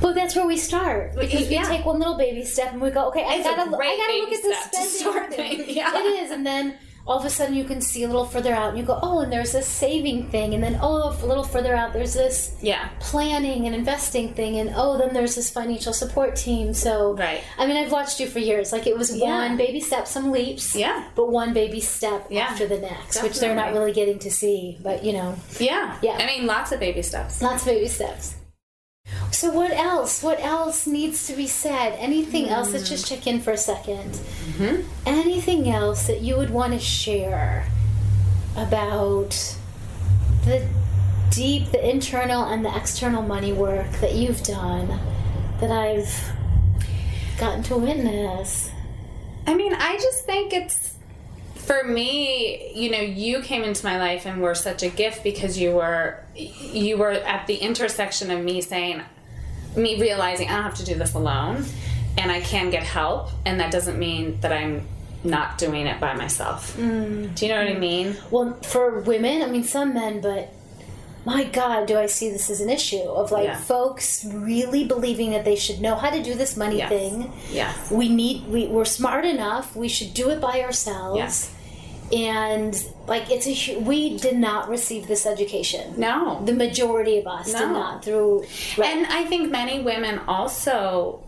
But 0.00 0.14
that's 0.14 0.36
where 0.36 0.46
we 0.46 0.56
start 0.58 1.14
because 1.18 1.50
Yeah. 1.50 1.62
we 1.68 1.76
take 1.76 1.86
one 1.86 1.98
little 1.98 2.16
baby 2.18 2.44
step 2.44 2.72
and 2.72 2.80
we 2.80 2.90
go, 2.90 3.08
okay, 3.08 3.24
I 3.24 3.36
It's 3.36 3.44
gotta, 3.44 3.62
I 3.62 3.96
gotta 3.96 4.18
look 4.20 4.32
at 4.32 4.42
to 4.72 4.80
spending 4.98 5.30
thing, 5.32 5.64
yeah. 5.76 5.96
It 5.98 6.04
is, 6.24 6.30
and 6.30 6.46
then 6.46 6.74
all 7.06 7.18
of 7.18 7.24
a 7.24 7.30
sudden 7.30 7.54
you 7.54 7.64
can 7.64 7.80
see 7.80 8.02
a 8.02 8.06
little 8.06 8.24
further 8.24 8.52
out, 8.52 8.70
and 8.70 8.78
you 8.78 8.84
go, 8.84 8.98
oh, 9.02 9.20
and 9.20 9.32
there's 9.32 9.52
this 9.52 9.66
saving 9.66 10.28
thing, 10.28 10.54
and 10.54 10.62
then 10.62 10.78
oh, 10.82 11.16
a 11.22 11.26
little 11.26 11.44
further 11.44 11.74
out, 11.74 11.92
there's 11.92 12.14
this 12.14 12.52
Yeah. 12.60 12.88
planning 12.98 13.66
and 13.66 13.74
investing 13.74 14.34
thing, 14.34 14.58
and 14.58 14.72
oh, 14.76 14.98
then 14.98 15.14
there's 15.14 15.34
this 15.36 15.48
financial 15.50 15.92
support 15.92 16.34
team. 16.36 16.74
So, 16.74 17.12
Right. 17.14 17.42
I 17.58 17.66
mean, 17.66 17.76
I've 17.76 17.92
watched 17.92 18.18
you 18.20 18.26
for 18.26 18.38
years. 18.40 18.72
Like 18.72 18.86
it 18.86 18.96
was 18.98 19.14
Yeah. 19.16 19.48
one 19.48 19.56
baby 19.56 19.80
step, 19.80 20.08
some 20.08 20.32
leaps, 20.32 20.74
Yeah. 20.74 21.04
but 21.14 21.30
one 21.30 21.52
baby 21.52 21.80
step 21.80 22.26
Yeah. 22.28 22.42
after 22.44 22.66
the 22.66 22.78
next, 22.78 23.22
which 23.22 23.38
they're 23.38 23.54
not 23.54 23.72
really 23.72 23.92
getting 23.92 24.18
to 24.20 24.30
see. 24.30 24.78
But 24.82 25.04
you 25.04 25.12
know, 25.12 25.34
Yeah. 25.60 25.96
Yeah. 26.02 26.16
I 26.18 26.26
mean, 26.26 26.46
lots 26.46 26.72
of 26.72 26.80
baby 26.80 27.02
steps. 27.02 27.40
Lots 27.40 27.62
of 27.62 27.68
baby 27.68 27.88
steps. 27.88 28.34
So 29.30 29.50
what 29.50 29.70
else? 29.72 30.22
What 30.22 30.40
else 30.40 30.86
needs 30.86 31.26
to 31.26 31.34
be 31.34 31.46
said? 31.46 31.94
Anything 31.98 32.46
hmm. 32.46 32.52
else? 32.52 32.72
Let's 32.72 32.88
just 32.88 33.06
check 33.06 33.26
in 33.26 33.40
for 33.40 33.52
a 33.52 33.56
2nd 33.56 34.08
mm-hmm. 34.08 34.88
Anything 35.04 35.68
else 35.68 36.06
that 36.06 36.22
you 36.22 36.36
would 36.36 36.50
want 36.50 36.72
to 36.72 36.78
share 36.78 37.66
about 38.56 39.56
the 40.44 40.66
deep, 41.30 41.70
the 41.70 41.90
internal 41.90 42.44
and 42.44 42.64
the 42.64 42.74
external 42.74 43.22
money 43.22 43.52
work 43.52 43.90
that 44.00 44.14
you've 44.14 44.42
done 44.42 44.98
that 45.60 45.70
I've 45.70 46.32
gotten 47.38 47.62
to 47.64 47.76
witness? 47.76 48.70
I 49.46 49.54
mean, 49.54 49.74
I 49.74 49.96
just 49.96 50.24
think 50.24 50.52
it's 50.52 50.94
for 51.54 51.82
me, 51.84 52.72
you 52.74 52.90
know, 52.90 53.00
you 53.00 53.42
came 53.42 53.64
into 53.64 53.84
my 53.84 53.98
life 53.98 54.24
and 54.24 54.40
were 54.40 54.54
such 54.54 54.82
a 54.82 54.88
gift 54.88 55.24
because 55.24 55.58
you 55.58 55.72
were 55.72 56.22
you 56.36 56.96
were 56.98 57.10
at 57.10 57.46
the 57.46 57.56
intersection 57.56 58.30
of 58.30 58.42
me 58.42 58.60
saying 58.60 59.02
me 59.76 60.00
realizing 60.00 60.48
I 60.48 60.54
don't 60.54 60.62
have 60.64 60.74
to 60.76 60.84
do 60.84 60.94
this 60.94 61.14
alone 61.14 61.64
and 62.16 62.30
I 62.30 62.40
can 62.40 62.70
get 62.70 62.82
help 62.82 63.30
and 63.44 63.60
that 63.60 63.70
doesn't 63.70 63.98
mean 63.98 64.40
that 64.40 64.52
I'm 64.52 64.86
not 65.24 65.58
doing 65.58 65.86
it 65.86 66.00
by 66.00 66.14
myself. 66.14 66.76
Mm. 66.76 67.34
Do 67.34 67.46
you 67.46 67.52
know 67.52 67.58
what 67.58 67.72
I 67.72 67.74
mm. 67.74 67.80
mean? 67.80 68.16
Well, 68.30 68.54
for 68.62 69.00
women, 69.00 69.42
I 69.42 69.46
mean, 69.46 69.64
some 69.64 69.92
men, 69.92 70.20
but 70.20 70.52
my 71.24 71.42
God, 71.42 71.86
do 71.86 71.98
I 71.98 72.06
see 72.06 72.30
this 72.30 72.48
as 72.50 72.60
an 72.60 72.70
issue 72.70 73.02
of 73.02 73.32
like 73.32 73.46
Yeah. 73.48 73.56
folks 73.56 74.24
really 74.24 74.84
believing 74.84 75.32
that 75.32 75.44
they 75.44 75.56
should 75.56 75.80
know 75.80 75.96
how 75.96 76.10
to 76.10 76.22
do 76.22 76.34
this 76.34 76.56
money 76.56 76.78
Yes. 76.78 76.88
thing. 76.88 77.32
Yes. 77.50 77.90
We 77.90 78.08
need, 78.08 78.46
we, 78.46 78.66
we're 78.68 78.84
smart 78.84 79.24
enough, 79.24 79.74
we 79.74 79.88
should 79.88 80.14
do 80.14 80.30
it 80.30 80.40
by 80.40 80.62
ourselves. 80.62 81.18
Yes. 81.18 81.50
And 82.12 82.80
like, 83.08 83.30
it's 83.30 83.46
a, 83.46 83.78
we 83.78 84.16
did 84.18 84.36
not 84.36 84.68
receive 84.68 85.08
this 85.08 85.26
education. 85.26 85.94
No. 85.98 86.40
The 86.44 86.52
majority 86.54 87.18
of 87.18 87.26
us 87.26 87.52
did 87.52 87.68
not 87.68 88.04
through. 88.04 88.44
Right. 88.76 88.88
And 88.88 89.06
I 89.06 89.24
think 89.24 89.50
many 89.50 89.82
women 89.82 90.20
also 90.28 91.22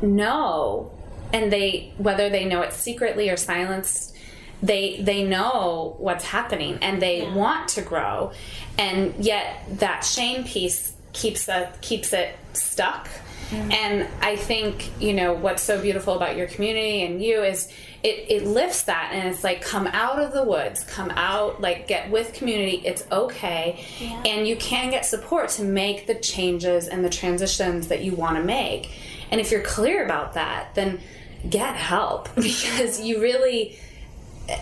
know, 0.00 0.90
and 1.32 1.52
they 1.52 1.92
whether 1.98 2.28
they 2.30 2.44
know 2.44 2.62
it 2.62 2.72
secretly 2.72 3.28
or 3.30 3.36
silenced, 3.36 4.16
they 4.62 5.00
they 5.02 5.24
know 5.24 5.96
what's 5.98 6.24
happening 6.24 6.78
and 6.82 7.02
they 7.02 7.22
Yeah. 7.22 7.34
want 7.34 7.68
to 7.70 7.82
grow, 7.82 8.32
and 8.78 9.14
yet 9.18 9.64
that 9.78 10.04
shame 10.04 10.44
piece 10.44 10.92
keeps 11.12 11.48
a, 11.48 11.72
keeps 11.80 12.12
it 12.12 12.36
stuck. 12.52 13.08
Mm-hmm. 13.50 13.72
And 13.72 14.08
I 14.20 14.36
think 14.36 14.90
you 15.00 15.12
know 15.14 15.32
what's 15.34 15.62
so 15.62 15.80
beautiful 15.80 16.14
about 16.14 16.36
your 16.36 16.46
community 16.46 17.02
and 17.04 17.22
you 17.22 17.42
is 17.42 17.68
it, 18.02 18.26
it 18.30 18.46
lifts 18.46 18.82
that 18.84 19.10
and 19.12 19.28
it's 19.28 19.44
like 19.44 19.62
come 19.62 19.86
out 19.86 20.18
of 20.18 20.32
the 20.32 20.42
woods, 20.42 20.82
come 20.84 21.10
out 21.10 21.60
like 21.60 21.86
get 21.86 22.10
with 22.10 22.32
community. 22.32 22.82
It's 22.84 23.04
okay, 23.12 23.84
Yeah. 23.98 24.22
and 24.26 24.46
you 24.48 24.56
can 24.56 24.90
get 24.90 25.04
support 25.06 25.50
to 25.50 25.62
make 25.62 26.06
the 26.06 26.14
changes 26.16 26.88
and 26.88 27.04
the 27.04 27.10
transitions 27.10 27.88
that 27.88 28.02
you 28.02 28.14
want 28.14 28.36
to 28.36 28.42
make. 28.42 28.90
And 29.30 29.40
if 29.40 29.50
you're 29.50 29.62
clear 29.62 30.04
about 30.04 30.34
that, 30.34 30.74
then 30.74 31.00
get 31.48 31.76
help 31.76 32.34
because 32.36 33.00
you 33.00 33.20
really, 33.20 33.78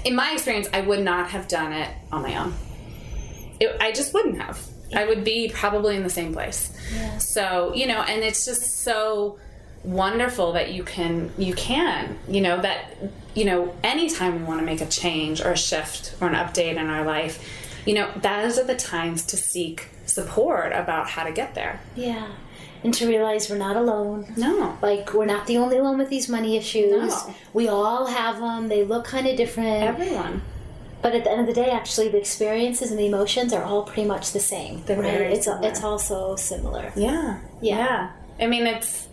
in 0.05 0.15
my 0.15 0.33
experience, 0.33 0.69
I 0.73 0.83
would 0.83 1.01
not 1.01 1.31
have 1.31 1.49
done 1.49 1.73
it 1.73 1.89
on 2.13 2.23
my 2.23 2.37
own. 2.37 2.55
It, 3.59 3.77
I 3.81 3.93
just 3.93 4.13
wouldn't 4.15 4.41
have. 4.41 4.67
I 4.95 5.07
would 5.07 5.23
be 5.25 5.51
probably 5.55 5.97
in 5.97 6.03
the 6.03 6.11
same 6.11 6.33
place. 6.33 6.73
So, 7.19 7.73
you 7.75 7.87
know, 7.87 8.01
and 8.03 8.23
it's 8.25 8.45
just 8.45 8.83
so 8.83 9.39
wonderful 9.83 10.53
that 10.53 10.73
you 10.73 10.83
can 10.85 11.33
you 11.39 11.55
can 11.55 12.19
you 12.29 12.41
know 12.41 12.61
that 12.61 12.95
you 13.35 13.45
know 13.47 13.75
anytime 13.83 14.39
we 14.39 14.43
want 14.45 14.61
to 14.61 14.67
make 14.67 14.81
a 14.83 14.87
change 14.87 15.41
or 15.41 15.53
a 15.53 15.57
shift 15.57 16.15
or 16.21 16.29
an 16.29 16.35
update 16.35 16.77
in 16.77 16.87
our 16.91 17.05
life 17.05 17.43
you 17.87 17.95
know 17.95 18.11
those 18.21 18.59
are 18.59 18.65
the 18.65 18.77
times 18.77 19.25
to 19.25 19.37
seek 19.39 19.89
support 20.05 20.73
about 20.73 21.09
how 21.09 21.25
to 21.25 21.33
get 21.33 21.55
there 21.55 21.81
Yeah. 21.97 22.29
And 22.83 22.95
to 22.95 23.07
realize 23.07 23.51
we're 23.51 23.59
not 23.59 23.77
alone. 23.77 24.33
no 24.39 24.79
Like, 24.81 25.13
we're 25.13 25.27
not 25.27 25.47
the 25.47 25.59
only 25.59 25.79
one 25.83 25.99
with 25.99 26.09
these 26.09 26.31
money 26.31 26.57
issues. 26.57 27.09
No. 27.09 27.35
We 27.53 27.69
all 27.69 28.07
have 28.07 28.41
them. 28.41 28.69
They 28.69 28.85
look 28.85 29.05
kind 29.05 29.27
of 29.27 29.37
different. 29.37 29.83
everyone 29.83 30.41
but 31.03 31.15
at 31.15 31.25
the 31.25 31.31
end 31.31 31.41
of 31.41 31.47
the 31.47 31.55
day, 31.55 31.71
actually, 31.71 32.09
the 32.09 32.19
experiences 32.19 32.91
and 32.91 32.99
the 33.01 33.07
emotions 33.07 33.53
are 33.55 33.63
all 33.63 33.85
pretty 33.85 34.07
much 34.07 34.33
the 34.33 34.41
same. 34.41 34.83
They're 34.85 35.01
right? 35.01 35.11
very 35.19 35.33
it's, 35.35 35.45
similar. 35.47 35.69
it's 35.69 35.83
also 35.83 36.37
similar. 36.37 36.93
yeah 36.97 37.39
Yeah. 37.61 37.79
yeah 37.79 38.11
i 38.41 38.47
mean 38.47 38.67
it's 38.67 39.09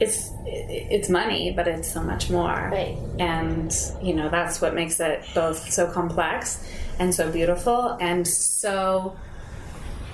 it's 0.00 0.30
it's 0.46 1.08
money 1.08 1.52
but 1.54 1.66
it's 1.66 1.90
so 1.92 2.00
much 2.02 2.30
more 2.30 2.68
Right. 2.72 2.96
and 3.18 3.74
you 4.00 4.14
know 4.14 4.28
that's 4.28 4.60
what 4.60 4.74
makes 4.74 5.00
it 5.00 5.24
both 5.34 5.70
so 5.72 5.90
complex 5.90 6.64
and 6.98 7.14
so 7.14 7.30
beautiful 7.32 7.96
and 8.00 8.26
so 8.26 9.16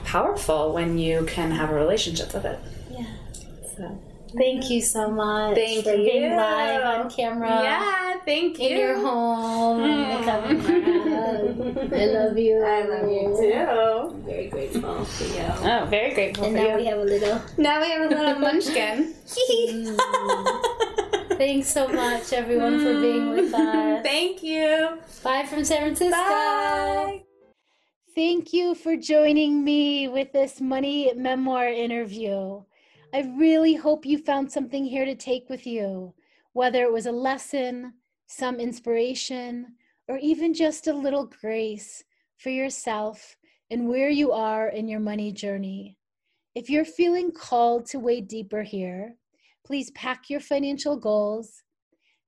powerful 0.05 0.73
when 0.73 0.99
you 0.99 1.25
can 1.27 1.51
have 1.51 1.71
a 1.71 1.75
relationship 1.75 2.33
with 2.35 2.45
it 2.45 2.59
Yeah. 2.91 3.05
so 3.77 3.99
Thank 4.37 4.69
you 4.71 4.81
so 4.83 5.11
much 5.11 5.55
Thank 5.57 5.85
for 5.85 5.97
being 5.97 6.35
live 6.37 6.85
on 6.85 7.11
camera. 7.11 7.61
yeah 7.63 8.15
thank 8.25 8.59
you 8.59 8.69
In 8.69 8.79
your 8.79 8.97
home. 8.99 9.81
Mm. 9.81 10.29
I 11.95 12.07
love 12.07 12.37
you. 12.39 12.63
i 12.65 12.83
love 12.83 13.09
you 13.11 13.37
too 13.39 14.23
Very 14.27 14.49
grateful 14.49 15.05
for 15.05 15.25
you. 15.25 15.71
oh 15.71 15.87
very 15.89 16.13
grateful 16.15 16.45
And 16.47 16.57
for 16.57 16.63
now 16.65 16.77
we 16.77 16.85
have 16.87 16.99
a 16.99 17.05
little. 17.05 17.41
now 17.59 17.81
we 17.81 17.89
have 17.91 18.11
a 18.11 18.15
little 18.15 18.39
munchkin 18.41 19.15
Thanks 21.37 21.69
so 21.69 21.89
much, 21.89 22.33
everyone, 22.33 22.79
for 22.79 23.01
being 23.01 23.31
with 23.31 23.53
us. 23.53 24.03
thank 24.05 24.43
you 24.43 24.99
Bye 25.23 25.45
from 25.47 25.65
San 25.65 25.81
Francisco. 25.83 26.11
bye 26.17 27.23
Thank 28.15 28.53
you 28.53 28.75
for 28.77 28.97
joining 28.97 29.65
me 29.65 30.07
with 30.07 30.33
this 30.33 30.61
money 30.61 31.13
memoir 31.17 31.67
interview. 31.67 32.63
I 33.15 33.33
really 33.39 33.75
hope 33.75 34.05
you 34.05 34.19
found 34.19 34.51
something 34.51 34.85
here 34.85 35.05
to 35.05 35.15
take 35.15 35.49
with 35.49 35.69
you, 35.69 36.15
whether 36.53 36.83
it 36.83 36.93
was 36.93 37.07
a 37.07 37.13
lesson, 37.13 37.95
some 38.27 38.59
inspiration, 38.59 39.77
or 40.09 40.19
even 40.19 40.53
just 40.53 40.89
a 40.89 40.93
little 40.93 41.27
grace 41.41 42.03
for 42.39 42.51
yourself 42.51 43.37
and 43.71 43.89
where 43.89 44.09
you 44.11 44.33
are 44.33 44.67
in 44.67 44.89
your 44.89 44.99
money 44.99 45.31
journey. 45.31 45.97
If 46.57 46.69
you're 46.69 46.85
feeling 46.85 47.31
called 47.31 47.87
to 47.87 48.01
wade 48.01 48.27
deeper 48.27 48.65
here, 48.65 49.15
please 49.65 49.93
pack 49.93 50.29
your 50.29 50.41
financial 50.41 50.97
goals, 50.97 51.63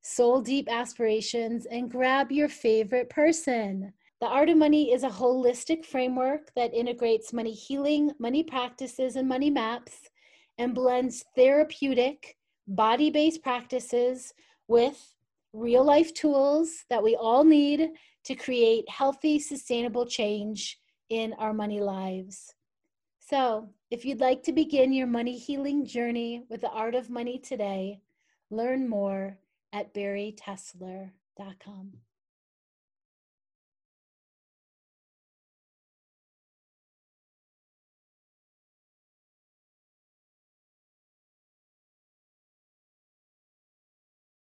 soul 0.02 0.40
deep 0.40 0.68
aspirations, 0.70 1.66
and 1.66 1.90
grab 1.90 2.30
your 2.30 2.48
favorite 2.48 3.10
person. 3.10 3.92
The 4.20 4.28
Art 4.28 4.50
of 4.50 4.56
Money 4.56 4.92
is 4.92 5.02
a 5.02 5.10
holistic 5.10 5.84
framework 5.84 6.54
that 6.54 6.72
integrates 6.72 7.32
money 7.32 7.52
healing, 7.52 8.12
money 8.20 8.44
practices, 8.44 9.16
and 9.16 9.26
money 9.26 9.50
maps 9.50 10.10
and 10.58 10.74
blends 10.74 11.24
therapeutic, 11.34 12.36
body 12.66 13.10
based 13.10 13.42
practices 13.42 14.32
with 14.68 15.14
real 15.52 15.84
life 15.84 16.12
tools 16.14 16.84
that 16.90 17.02
we 17.02 17.16
all 17.16 17.44
need 17.44 17.90
to 18.24 18.34
create 18.34 18.88
healthy, 18.88 19.38
sustainable 19.38 20.06
change 20.06 20.78
in 21.08 21.32
our 21.34 21.54
money 21.54 21.80
lives. 21.80 22.54
So, 23.20 23.68
if 23.90 24.04
you'd 24.04 24.20
like 24.20 24.42
to 24.44 24.52
begin 24.52 24.92
your 24.92 25.06
money 25.06 25.38
healing 25.38 25.86
journey 25.86 26.44
with 26.48 26.60
the 26.60 26.70
Art 26.70 26.94
of 26.94 27.10
Money 27.10 27.38
today, 27.38 28.00
learn 28.50 28.88
more 28.88 29.38
at 29.72 29.94
baritessler.com. 29.94 31.92